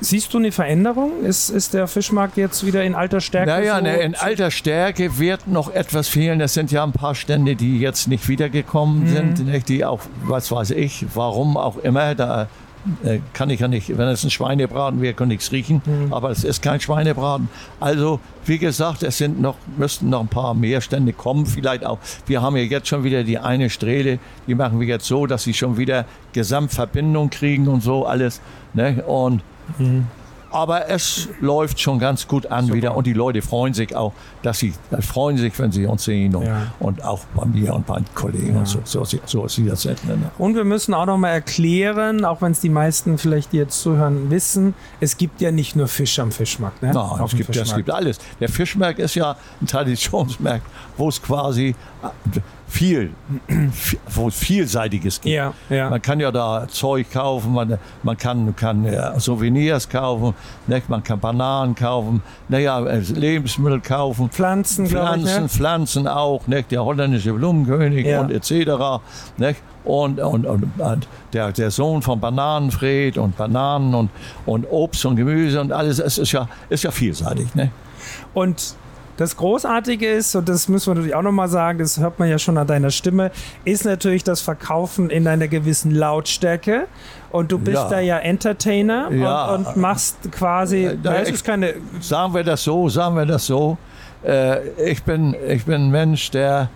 Siehst 0.00 0.32
du 0.32 0.38
eine 0.38 0.50
Veränderung? 0.50 1.24
Ist, 1.24 1.50
ist 1.50 1.74
der 1.74 1.86
Fischmarkt 1.86 2.38
jetzt 2.38 2.64
wieder 2.64 2.82
in 2.84 2.94
alter 2.94 3.20
Stärke? 3.20 3.50
Naja, 3.50 3.76
so? 3.76 3.82
ne, 3.82 3.96
in 3.98 4.14
alter 4.14 4.50
Stärke 4.50 5.18
wird 5.18 5.46
noch 5.46 5.72
etwas 5.72 6.08
fehlen. 6.08 6.40
Es 6.40 6.54
sind 6.54 6.72
ja 6.72 6.84
ein 6.84 6.92
paar 6.92 7.14
Stände, 7.14 7.54
die 7.54 7.80
jetzt 7.80 8.08
nicht 8.08 8.28
wiedergekommen 8.28 9.08
sind, 9.08 9.46
nicht? 9.46 9.68
die 9.68 9.84
auch, 9.84 10.00
was 10.24 10.50
weiß 10.50 10.70
ich, 10.70 11.06
warum 11.14 11.58
auch 11.58 11.76
immer, 11.76 12.14
da 12.14 12.48
kann 13.34 13.50
ich 13.50 13.60
ja 13.60 13.68
nicht, 13.68 13.96
wenn 13.96 14.08
es 14.08 14.24
ein 14.24 14.30
Schweinebraten 14.30 15.00
wäre, 15.02 15.14
könnte 15.14 15.34
ich 15.34 15.42
es 15.42 15.52
riechen, 15.52 15.82
aber 16.10 16.30
es 16.30 16.44
ist 16.44 16.62
kein 16.62 16.80
Schweinebraten. 16.80 17.48
Also, 17.78 18.20
wie 18.46 18.58
gesagt, 18.58 19.02
es 19.02 19.18
sind 19.18 19.40
noch, 19.40 19.56
müssten 19.76 20.08
noch 20.08 20.20
ein 20.20 20.28
paar 20.28 20.54
mehr 20.54 20.80
Stände 20.80 21.12
kommen, 21.12 21.46
vielleicht 21.46 21.84
auch. 21.84 21.98
Wir 22.26 22.42
haben 22.42 22.56
ja 22.56 22.62
jetzt 22.62 22.88
schon 22.88 23.04
wieder 23.04 23.22
die 23.22 23.38
eine 23.38 23.70
Strähle, 23.70 24.18
die 24.46 24.54
machen 24.54 24.80
wir 24.80 24.86
jetzt 24.86 25.06
so, 25.06 25.26
dass 25.26 25.42
sie 25.44 25.54
schon 25.54 25.76
wieder 25.76 26.06
Gesamtverbindung 26.32 27.30
kriegen 27.30 27.68
und 27.68 27.82
so 27.82 28.06
alles. 28.06 28.40
Ne? 28.72 29.04
Und 29.04 29.42
aber 30.50 30.88
es 30.88 31.28
läuft 31.40 31.80
schon 31.80 31.98
ganz 31.98 32.26
gut 32.26 32.46
an 32.46 32.64
Super. 32.66 32.76
wieder 32.76 32.96
und 32.96 33.06
die 33.06 33.12
Leute 33.12 33.42
freuen 33.42 33.74
sich 33.74 33.94
auch, 33.94 34.12
dass 34.42 34.58
sie 34.58 34.72
äh, 34.90 35.00
freuen 35.02 35.36
sich, 35.36 35.58
wenn 35.58 35.72
sie 35.72 35.86
uns 35.86 36.04
sehen 36.04 36.34
und, 36.34 36.44
Ja. 36.46 36.72
und 36.80 37.04
auch 37.04 37.20
bei 37.34 37.44
mir 37.46 37.74
und 37.74 37.86
bei 37.86 37.96
den 37.96 38.06
Kollegen 38.14 38.56
und 38.56 38.66
so. 38.66 38.80
So, 38.84 39.04
so 39.26 39.44
ist 39.44 39.54
sie 39.54 39.66
das 39.66 39.84
nicht. 39.84 40.04
Ne? 40.06 40.18
Und 40.38 40.54
wir 40.54 40.64
müssen 40.64 40.94
auch 40.94 41.06
noch 41.06 41.18
mal 41.18 41.28
erklären, 41.30 42.24
auch 42.24 42.42
wenn 42.42 42.52
es 42.52 42.60
die 42.60 42.68
meisten 42.68 43.18
vielleicht, 43.18 43.52
die 43.52 43.58
jetzt 43.58 43.80
zuhören, 43.80 44.30
wissen, 44.30 44.74
es 45.00 45.16
gibt 45.16 45.40
ja 45.40 45.50
nicht 45.52 45.76
nur 45.76 45.88
Fisch 45.88 46.18
am 46.18 46.32
Fischmarkt. 46.32 46.82
Ne? 46.82 46.88
Nein, 46.88 46.96
Auf 46.96 47.32
es 47.32 47.36
gibt, 47.38 47.54
es 47.54 47.74
gibt 47.74 47.90
alles. 47.90 48.18
Der 48.40 48.48
Fischmarkt 48.48 48.98
ist 48.98 49.14
ja 49.14 49.36
ein 49.60 49.66
Traditionsmarkt, 49.66 50.64
wo 50.96 51.08
es 51.08 51.20
quasi 51.22 51.74
viel, 52.70 53.10
wo 54.14 54.28
es 54.28 54.36
vielseitiges 54.38 55.20
gibt. 55.20 55.34
Ja, 55.34 55.52
ja. 55.68 55.90
Man 55.90 56.00
kann 56.00 56.20
ja 56.20 56.30
da 56.30 56.66
Zeug 56.68 57.10
kaufen, 57.10 57.52
man, 57.52 57.78
man 58.02 58.16
kann, 58.16 58.54
kann 58.54 58.84
ja, 58.84 59.18
Souvenirs 59.18 59.88
kaufen, 59.88 60.34
nicht? 60.66 60.88
man 60.88 61.02
kann 61.02 61.18
Bananen 61.18 61.74
kaufen, 61.74 62.22
naja, 62.48 62.80
äh, 62.86 62.98
Lebensmittel 63.00 63.80
kaufen. 63.80 64.30
Pflanzen, 64.30 64.86
ich. 64.86 64.92
Pflanzen, 64.92 65.42
Ne? 65.42 65.48
Pflanzen 65.48 66.06
auch, 66.08 66.46
nicht? 66.46 66.70
der 66.70 66.84
holländische 66.84 67.32
Blumenkönig 67.32 68.06
Ja. 68.06 68.20
und 68.20 68.30
etc. 68.30 69.02
Nicht? 69.36 69.60
Und, 69.82 70.20
und, 70.20 70.46
und, 70.46 70.78
und 70.78 71.08
der, 71.32 71.52
der 71.52 71.70
Sohn 71.70 72.02
von 72.02 72.20
Bananenfred 72.20 73.18
und 73.18 73.36
Bananen 73.36 73.94
und, 73.94 74.10
und 74.46 74.66
Obst 74.70 75.04
und 75.06 75.16
Gemüse 75.16 75.60
und 75.60 75.72
alles, 75.72 75.98
es 75.98 76.18
ist 76.18 76.32
ja, 76.32 76.48
ist 76.68 76.84
ja 76.84 76.90
vielseitig. 76.90 77.54
Ne? 77.54 77.70
Und 78.34 78.74
das 79.20 79.36
Großartige 79.36 80.08
ist, 80.08 80.34
und 80.34 80.48
das 80.48 80.68
müssen 80.68 80.86
wir 80.90 80.94
natürlich 80.94 81.14
auch 81.14 81.22
nochmal 81.22 81.48
sagen, 81.48 81.78
das 81.78 81.98
hört 82.00 82.18
man 82.18 82.28
ja 82.30 82.38
schon 82.38 82.56
an 82.56 82.66
deiner 82.66 82.90
Stimme, 82.90 83.30
ist 83.64 83.84
natürlich 83.84 84.24
das 84.24 84.40
Verkaufen 84.40 85.10
in 85.10 85.26
einer 85.28 85.46
gewissen 85.46 85.90
Lautstärke. 85.94 86.86
Und 87.30 87.52
du 87.52 87.58
bist 87.58 87.76
Ja. 87.76 87.88
da 87.90 88.00
ja 88.00 88.18
Entertainer 88.18 89.10
Ja. 89.12 89.54
und, 89.54 89.66
und 89.66 89.76
machst 89.76 90.16
quasi, 90.32 90.86
Äh, 90.86 90.96
da- 91.02 91.12
ist 91.16 91.44
keine, 91.44 91.74
Sagen 92.00 92.32
wir 92.34 92.42
das 92.44 92.64
so, 92.64 92.88
sagen 92.88 93.14
wir 93.14 93.26
das 93.26 93.46
so. 93.46 93.76
Äh, 94.26 94.68
ich, 94.90 95.02
bin, 95.02 95.36
ich 95.48 95.64
bin 95.64 95.74
ein 95.86 95.90
Mensch, 95.90 96.30
der 96.30 96.68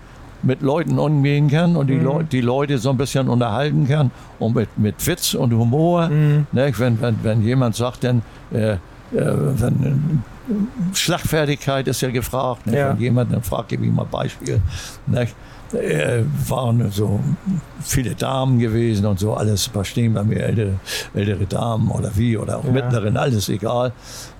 mit 0.42 0.60
Leuten 0.60 0.98
umgehen 0.98 1.48
kann 1.48 1.74
und 1.76 1.86
die, 1.86 1.94
Mhm. 1.94 2.04
Leu 2.04 2.22
die 2.22 2.40
Leute 2.42 2.76
so 2.76 2.90
ein 2.90 2.98
bisschen 2.98 3.28
unterhalten 3.30 3.88
kann 3.88 4.10
und 4.38 4.54
mit, 4.54 4.68
mit 4.78 5.06
Witz 5.06 5.32
und 5.34 5.54
Humor. 5.54 6.08
Mhm. 6.08 6.46
Ne, 6.52 6.70
wenn, 6.76 7.00
wenn, 7.00 7.18
wenn 7.22 7.42
jemand 7.42 7.74
sagt, 7.76 8.04
dann, 8.04 8.20
äh, 8.52 8.72
äh, 8.72 8.76
wenn, 9.12 10.22
Schlagfertigkeit 10.92 11.88
ist 11.88 12.00
ja 12.00 12.10
gefragt. 12.10 12.66
Ne? 12.66 12.78
Ja. 12.78 12.90
Wenn 12.90 13.00
jemand 13.00 13.32
dann 13.32 13.42
fragt, 13.42 13.70
gebe 13.70 13.84
ich 13.84 13.92
mal 13.92 14.04
Beispiel. 14.04 14.60
Ne? 15.06 15.26
Äh, 15.74 16.22
waren 16.48 16.90
so 16.90 17.20
viele 17.82 18.14
Damen 18.14 18.58
gewesen 18.58 19.04
und 19.06 19.18
so, 19.18 19.34
alles 19.34 19.66
verstehen 19.66 20.14
bei 20.14 20.22
mir, 20.22 20.40
ältere, 20.42 20.78
ältere 21.14 21.44
Damen 21.46 21.90
oder 21.90 22.10
wie, 22.16 22.36
oder 22.36 22.58
auch 22.58 22.64
Ja. 22.64 22.70
mittleren, 22.70 23.16
alles 23.16 23.48
egal. 23.48 23.92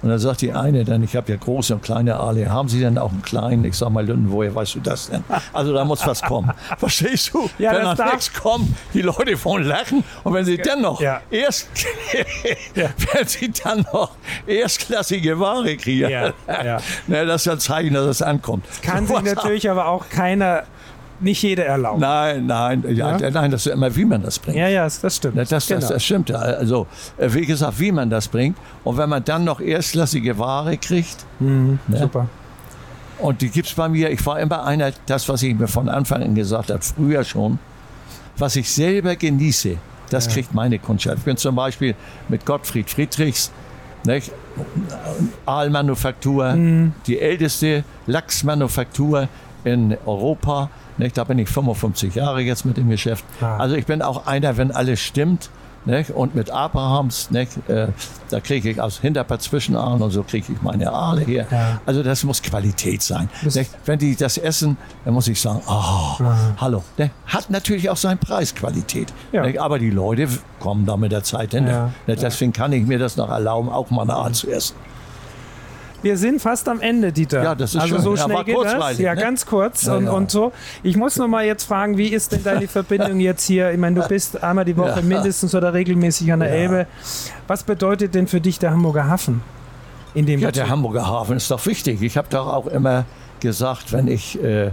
Und 0.03 0.09
dann 0.11 0.19
sagt 0.19 0.41
die 0.43 0.53
eine 0.53 0.85
dann, 0.85 1.03
ich 1.03 1.15
habe 1.17 1.31
ja 1.33 1.37
große 1.39 1.75
und 1.75 1.83
kleine 1.83 2.17
Aale, 2.21 2.51
haben 2.51 2.69
Sie 2.69 2.81
denn 2.81 2.97
auch 2.99 3.11
einen 3.11 3.23
kleinen? 3.23 3.65
Ich 3.65 3.77
sag 3.77 3.91
mal, 3.91 4.05
Lünden, 4.07 4.31
woher 4.31 4.55
weißt 4.55 4.77
du 4.77 4.81
das 4.81 5.09
denn? 5.11 5.25
Also 5.53 5.73
da 5.73 5.85
muss 5.85 6.07
was 6.07 6.23
kommen. 6.23 6.51
Verstehst 6.79 7.33
du? 7.35 7.49
Ja, 7.59 7.73
wenn 7.73 7.83
das 7.85 7.97
dann 7.99 8.09
nichts 8.11 8.33
kommt, 8.33 8.69
die 8.95 9.03
Leute 9.03 9.43
wollen 9.45 9.65
lachen 9.65 10.05
und 10.25 10.33
wenn 10.35 10.45
sie 10.45 10.57
dennoch 10.57 11.01
Ja. 11.01 11.21
erst, 11.31 11.69
wenn 12.75 13.27
sie 13.27 13.51
dann 13.63 13.85
noch 13.93 14.13
erstklassige 14.47 15.39
Ware 15.39 15.77
kriegen, 15.77 16.09
Ja, 16.11 16.33
ja. 16.65 16.79
Ne, 17.07 17.27
das 17.27 17.47
ist 17.47 17.53
ein 17.53 17.59
Zeichen, 17.61 17.95
dass 17.95 18.07
es 18.07 18.23
ankommt. 18.23 18.65
kann 18.83 19.07
So 19.07 19.15
sich 19.17 19.25
natürlich 19.25 19.71
aber 19.71 19.87
auch 19.89 20.09
keiner, 20.09 20.65
nicht 21.25 21.43
jeder 21.43 21.65
erlauben. 21.67 22.01
Nein, 22.01 22.47
nein, 22.47 22.85
ja, 22.95 23.17
Ja? 23.17 23.31
nein, 23.31 23.51
das 23.51 23.67
ist 23.67 23.73
immer, 23.73 23.95
wie 23.97 24.05
man 24.05 24.23
das 24.23 24.39
bringt. 24.39 24.57
Ja, 24.59 24.69
ja, 24.69 24.85
das 24.85 25.01
das 25.01 25.17
stimmt. 25.17 25.37
Das, 25.39 25.49
das, 25.49 25.67
Genau. 25.67 25.89
das 25.89 26.05
stimmt. 26.05 26.29
ja. 26.31 26.37
Also, 26.37 26.87
äh, 27.19 27.29
wie 27.33 27.45
gesagt, 27.47 27.81
wie 27.81 27.91
man 27.91 28.09
das 28.11 28.29
bringt. 28.29 28.57
Und 28.85 28.97
wenn 28.97 29.09
man 29.09 29.25
dann 29.25 29.45
noch 29.45 29.61
erstklassige 29.61 30.39
Ware 30.39 30.77
kriegt, 30.77 31.17
Mhm, 31.41 31.79
Ne? 31.89 31.99
Super. 31.99 32.29
und 33.19 33.41
die 33.41 33.49
gibt 33.49 33.67
es 33.69 33.75
bei 33.75 33.89
mir, 33.89 34.11
ich 34.11 34.25
war 34.27 34.39
immer 34.39 34.65
einer, 34.65 34.93
das, 35.07 35.29
was 35.29 35.43
ich 35.43 35.55
mir 35.55 35.67
von 35.69 35.89
Anfang 35.89 36.23
an 36.23 36.35
gesagt 36.35 36.71
habe, 36.71 36.81
früher 36.83 37.25
schon, 37.25 37.59
was 38.37 38.55
ich 38.57 38.71
selber 38.71 39.17
genieße, 39.17 39.77
das 40.11 40.27
Ja. 40.27 40.33
kriegt 40.33 40.55
meine 40.55 40.79
Kundschaft. 40.79 41.19
Ich 41.19 41.25
bin 41.25 41.37
zum 41.37 41.57
Beispiel 41.57 41.95
mit 42.29 42.45
Gottfried 42.45 42.89
Friedrichs, 42.91 43.51
nicht? 44.05 44.31
Aalmanufaktur, 45.47 46.53
Mhm. 46.55 46.93
die 47.07 47.19
älteste 47.21 47.85
Lachsmanufaktur 48.07 49.29
in 49.65 49.97
Europa. 50.07 50.71
Nicht? 50.99 51.19
Da 51.19 51.25
bin 51.25 51.39
ich 51.39 51.49
55 51.49 52.15
Jahre 52.15 52.41
jetzt 52.41 52.65
mit 52.65 52.77
dem 52.77 52.89
Geschäft. 52.89 53.25
Ah. 53.41 53.57
Also 53.57 53.75
ich 53.75 53.87
bin 53.87 54.03
auch 54.03 54.27
einer, 54.27 54.57
wenn 54.57 54.71
alles 54.71 55.01
stimmt. 55.01 55.51
Nicht? 55.87 56.11
Und 56.11 56.35
mit 56.35 56.51
Abrahams, 56.51 57.31
nicht? 57.31 57.69
Äh, 57.69 57.89
da 58.31 58.41
kriege 58.41 58.71
ich 58.71 58.81
aus 58.81 59.01
Hinterpart 59.01 59.43
Zwischenahn 59.43 60.01
und 60.01 60.11
so 60.13 60.23
kriege 60.23 60.51
ich 60.51 60.63
meine 60.63 60.91
Aale 60.91 61.21
her. 61.21 61.47
Ja. 61.51 61.81
Also 61.85 62.03
das 62.03 62.25
muss 62.25 62.41
Qualität 62.41 63.03
sein. 63.03 63.29
Nicht? 63.43 63.71
Wenn 63.85 63.99
die 63.99 64.17
das 64.17 64.39
essen, 64.39 64.79
dann 65.05 65.13
muss 65.13 65.29
ich 65.29 65.39
sagen, 65.39 65.61
oh, 65.69 66.19
hallo. 66.57 66.83
Der 66.97 67.11
hat 67.27 67.51
natürlich 67.51 67.91
auch 67.91 67.99
seinen 67.99 68.17
Preis 68.17 68.55
Qualität. 68.55 69.13
Ja. 69.33 69.43
Nicht? 69.45 69.61
Aber 69.61 69.79
die 69.79 69.91
Leute 69.91 70.27
kommen 70.59 70.87
da 70.87 70.97
mit 70.97 71.13
der 71.13 71.23
Zeit 71.23 71.51
hin. 71.51 71.67
Ja. 71.67 71.91
Nicht? 72.07 72.23
Deswegen 72.23 72.55
kann 72.55 72.73
ich 72.73 72.87
mir 72.87 72.99
das 72.99 73.19
noch 73.19 73.29
erlauben, 73.29 73.69
auch 73.69 73.91
mal 73.91 74.03
eine 74.03 74.15
Aal 74.15 74.33
zu 74.33 74.51
essen. 74.51 74.77
Wir 76.05 76.17
sind 76.19 76.41
fast 76.43 76.69
am 76.69 76.81
Ende, 76.81 77.11
Dieter. 77.13 77.43
Ja, 77.43 77.55
das 77.55 77.75
ist 77.75 77.81
also 77.81 77.95
schön. 77.97 78.05
so 78.05 78.15
Ja, 78.15 78.23
schnell 78.25 78.37
war 78.37 78.45
geht 78.45 78.57
das. 78.63 78.99
Ja, 78.99 79.15
ne? 79.15 79.21
ganz 79.23 79.47
kurz 79.47 79.85
Ja, 79.87 79.97
und, 79.97 80.05
ja. 80.05 80.11
und 80.13 80.31
so. 80.31 80.53
Ich 80.83 80.97
muss 80.97 81.17
noch 81.17 81.29
mal 81.29 81.45
jetzt 81.47 81.65
fragen, 81.65 81.97
wie 81.97 82.09
ist 82.09 82.31
denn 82.33 82.45
deine 82.45 82.69
Verbindung 82.69 83.19
jetzt 83.21 83.45
hier? 83.47 83.71
Ich 83.73 83.79
meine, 83.79 84.01
du 84.01 84.07
bist 84.07 84.43
einmal 84.45 84.65
die 84.67 84.77
Woche 84.77 84.97
Ja. 85.01 85.03
mindestens 85.03 85.55
oder 85.55 85.73
regelmäßig 85.75 86.31
an 86.33 86.41
der 86.41 86.51
Ja. 86.51 86.55
Elbe. 86.57 86.87
Was 87.49 87.63
bedeutet 87.65 88.15
denn 88.15 88.27
für 88.29 88.41
dich 88.41 88.59
der 88.59 88.71
Hamburger 88.73 89.09
Hafen? 89.09 89.41
In 90.15 90.27
dem 90.27 90.39
Ja, 90.41 90.49
Bezug? 90.49 90.63
der 90.65 90.71
Hamburger 90.71 91.07
Hafen 91.09 91.37
ist 91.39 91.51
doch 91.51 91.65
wichtig. 91.67 92.01
Ich 92.03 92.17
habe 92.17 92.29
doch 92.31 92.47
auch 92.53 92.67
immer 92.67 93.07
gesagt, 93.41 93.93
wenn 93.93 94.07
ich 94.07 94.41
äh, 94.45 94.71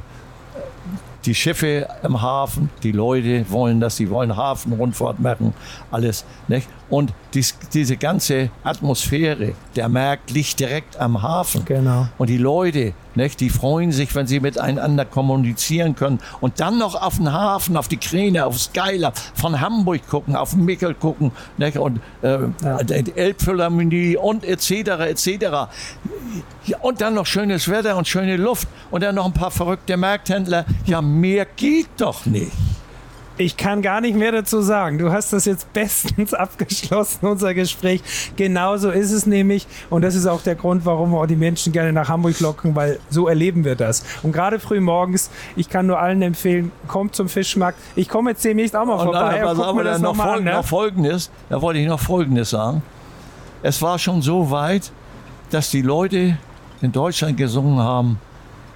die 1.25 1.35
Schiffe 1.35 1.87
im 2.03 2.21
Hafen, 2.21 2.69
die 2.83 2.91
Leute 2.91 3.45
wollen 3.49 3.79
das, 3.79 3.97
die 3.97 4.09
wollen 4.09 4.35
Hafenrundfahrt 4.35 5.19
machen, 5.19 5.53
alles. 5.91 6.25
Nicht? 6.47 6.67
Und 6.89 7.13
dies, 7.33 7.57
diese 7.73 7.97
ganze 7.97 8.49
Atmosphäre, 8.63 9.53
der 9.75 9.89
Markt 9.89 10.31
liegt 10.31 10.59
direkt 10.59 10.97
am 10.97 11.21
Hafen. 11.21 11.63
Genau. 11.65 12.07
Und 12.17 12.29
die 12.29 12.37
Leute, 12.37 12.93
nicht, 13.15 13.39
die 13.39 13.49
freuen 13.49 13.91
sich, 13.91 14.13
wenn 14.15 14.27
sie 14.27 14.39
miteinander 14.39 15.05
kommunizieren 15.05 15.95
können. 15.95 16.19
Und 16.39 16.59
dann 16.59 16.77
noch 16.77 16.95
auf 17.01 17.17
den 17.17 17.31
Hafen, 17.31 17.77
auf 17.77 17.87
die 17.87 17.97
Kräne, 17.97 18.45
auf 18.45 18.59
Skylar, 18.59 19.13
von 19.33 19.59
Hamburg 19.61 20.07
gucken, 20.09 20.35
auf 20.35 20.51
den 20.51 20.65
Mickel 20.65 20.93
gucken. 20.93 21.31
Nicht, 21.57 21.77
und 21.77 21.99
äh, 22.21 22.37
Ja. 22.63 22.77
die 22.83 23.15
Elbphilharmonie 23.15 24.17
und 24.17 24.45
etc. 24.45 24.71
etc. 24.71 25.27
Ja, 26.65 26.77
und 26.81 27.01
dann 27.01 27.15
noch 27.15 27.25
schönes 27.25 27.67
Wetter 27.69 27.97
und 27.97 28.07
schöne 28.07 28.37
Luft. 28.37 28.67
Und 28.91 29.03
dann 29.03 29.15
noch 29.15 29.25
ein 29.25 29.33
paar 29.33 29.51
verrückte 29.51 29.97
Markthändler. 29.97 30.65
Ja, 30.85 31.01
mehr 31.01 31.45
geht 31.45 31.89
doch 31.97 32.25
nicht. 32.25 32.51
Ich 33.41 33.57
kann 33.57 33.81
gar 33.81 34.01
nicht 34.01 34.15
mehr 34.15 34.31
dazu 34.31 34.61
sagen. 34.61 34.99
Du 34.99 35.11
hast 35.11 35.33
das 35.33 35.45
jetzt 35.45 35.73
bestens 35.73 36.31
abgeschlossen, 36.35 37.25
unser 37.25 37.55
Gespräch. 37.55 38.03
Genauso 38.35 38.91
ist 38.91 39.11
es 39.11 39.25
nämlich. 39.25 39.65
Und 39.89 40.03
das 40.03 40.13
ist 40.13 40.27
auch 40.27 40.43
der 40.43 40.53
Grund, 40.53 40.85
warum 40.85 41.09
wir 41.11 41.21
auch 41.21 41.25
die 41.25 41.35
Menschen 41.35 41.73
gerne 41.73 41.91
nach 41.91 42.07
Hamburg 42.07 42.39
locken, 42.39 42.75
weil 42.75 42.99
so 43.09 43.27
erleben 43.27 43.65
wir 43.65 43.75
das. 43.75 44.03
Und 44.21 44.31
gerade 44.31 44.59
früh 44.59 44.79
morgens, 44.79 45.31
ich 45.55 45.69
kann 45.69 45.87
nur 45.87 45.99
allen 45.99 46.21
empfehlen, 46.21 46.71
kommt 46.87 47.15
zum 47.15 47.29
Fischmarkt. 47.29 47.79
Ich 47.95 48.09
komme 48.09 48.29
jetzt 48.29 48.45
demnächst 48.45 48.75
auch 48.75 48.85
mal 48.85 48.93
Und 48.93 49.05
vorbei 49.05 49.39
dann, 49.39 49.57
pass 49.57 49.59
auf, 49.59 49.75
mir 49.75 49.83
das 49.85 49.93
dann 49.93 50.01
noch, 50.03 50.15
nochmal 50.15 50.37
an. 50.37 50.43
Ne? 50.43 50.51
noch 50.51 50.65
Folgendes, 50.65 51.31
da 51.49 51.59
wollte 51.63 51.79
ich 51.79 51.87
noch 51.87 51.99
Folgendes 51.99 52.51
sagen. 52.51 52.83
Es 53.63 53.81
war 53.81 53.97
schon 53.97 54.21
so 54.21 54.51
weit, 54.51 54.91
dass 55.49 55.71
die 55.71 55.81
Leute 55.81 56.37
in 56.81 56.91
Deutschland 56.91 57.37
gesungen 57.37 57.79
haben, 57.79 58.19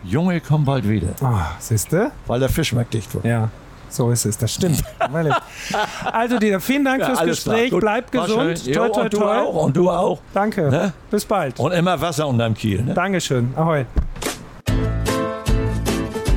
Junge, 0.04 0.42
komm 0.42 0.66
bald 0.66 0.90
wieder, 0.90 1.10
Oh, 1.22 1.28
siehste? 1.60 2.12
weil 2.26 2.40
der 2.40 2.50
Fischmarkt 2.50 2.94
dicht 2.96 3.14
wird. 3.14 3.26
Ja. 3.26 3.50
So 3.90 4.12
ist 4.12 4.26
es, 4.26 4.38
das 4.38 4.54
stimmt. 4.54 4.84
also 6.12 6.38
Dieter, 6.40 6.60
vielen 6.60 6.84
Dank 6.86 7.02
Ja, 7.02 7.16
fürs. 7.16 7.24
Gespräch. 7.26 7.72
Bleib 7.78 8.12
gesund. 8.12 8.60
schön. 8.60 8.74
Toi, 8.74 8.86
Jo, 8.88 8.94
toi, 8.94 9.02
und 9.04 9.14
du 9.14 9.18
toi. 9.18 9.38
auch. 9.40 9.64
Und 9.64 9.78
du 9.78 9.90
auch. 9.90 10.20
Danke. 10.34 10.70
Ne? 10.70 10.94
Bis 11.10 11.26
bald. 11.26 11.60
Und 11.60 11.72
immer 11.72 12.00
Wasser 12.02 12.28
unterm 12.28 12.54
Kiel. 12.54 12.84
Ne? 12.84 12.94
Dankeschön. 12.94 13.54
Ahoi. 13.56 13.86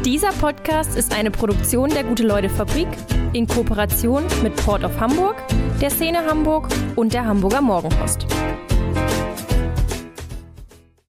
Dieser 0.05 0.31
Podcast 0.41 0.97
ist 0.97 1.15
eine 1.15 1.31
Produktion 1.31 1.91
der 1.91 2.05
Gute-Leute-Fabrik 2.05 2.89
in 3.35 3.47
Kooperation 3.47 4.25
mit 4.43 4.57
Port 4.65 4.83
of 4.85 4.99
Hamburg, 4.99 5.37
der 5.81 5.91
Szene 5.91 6.19
Hamburg 6.27 6.69
und 6.97 7.13
der 7.13 7.27
Hamburger 7.27 7.61
Morgenpost. 7.61 8.27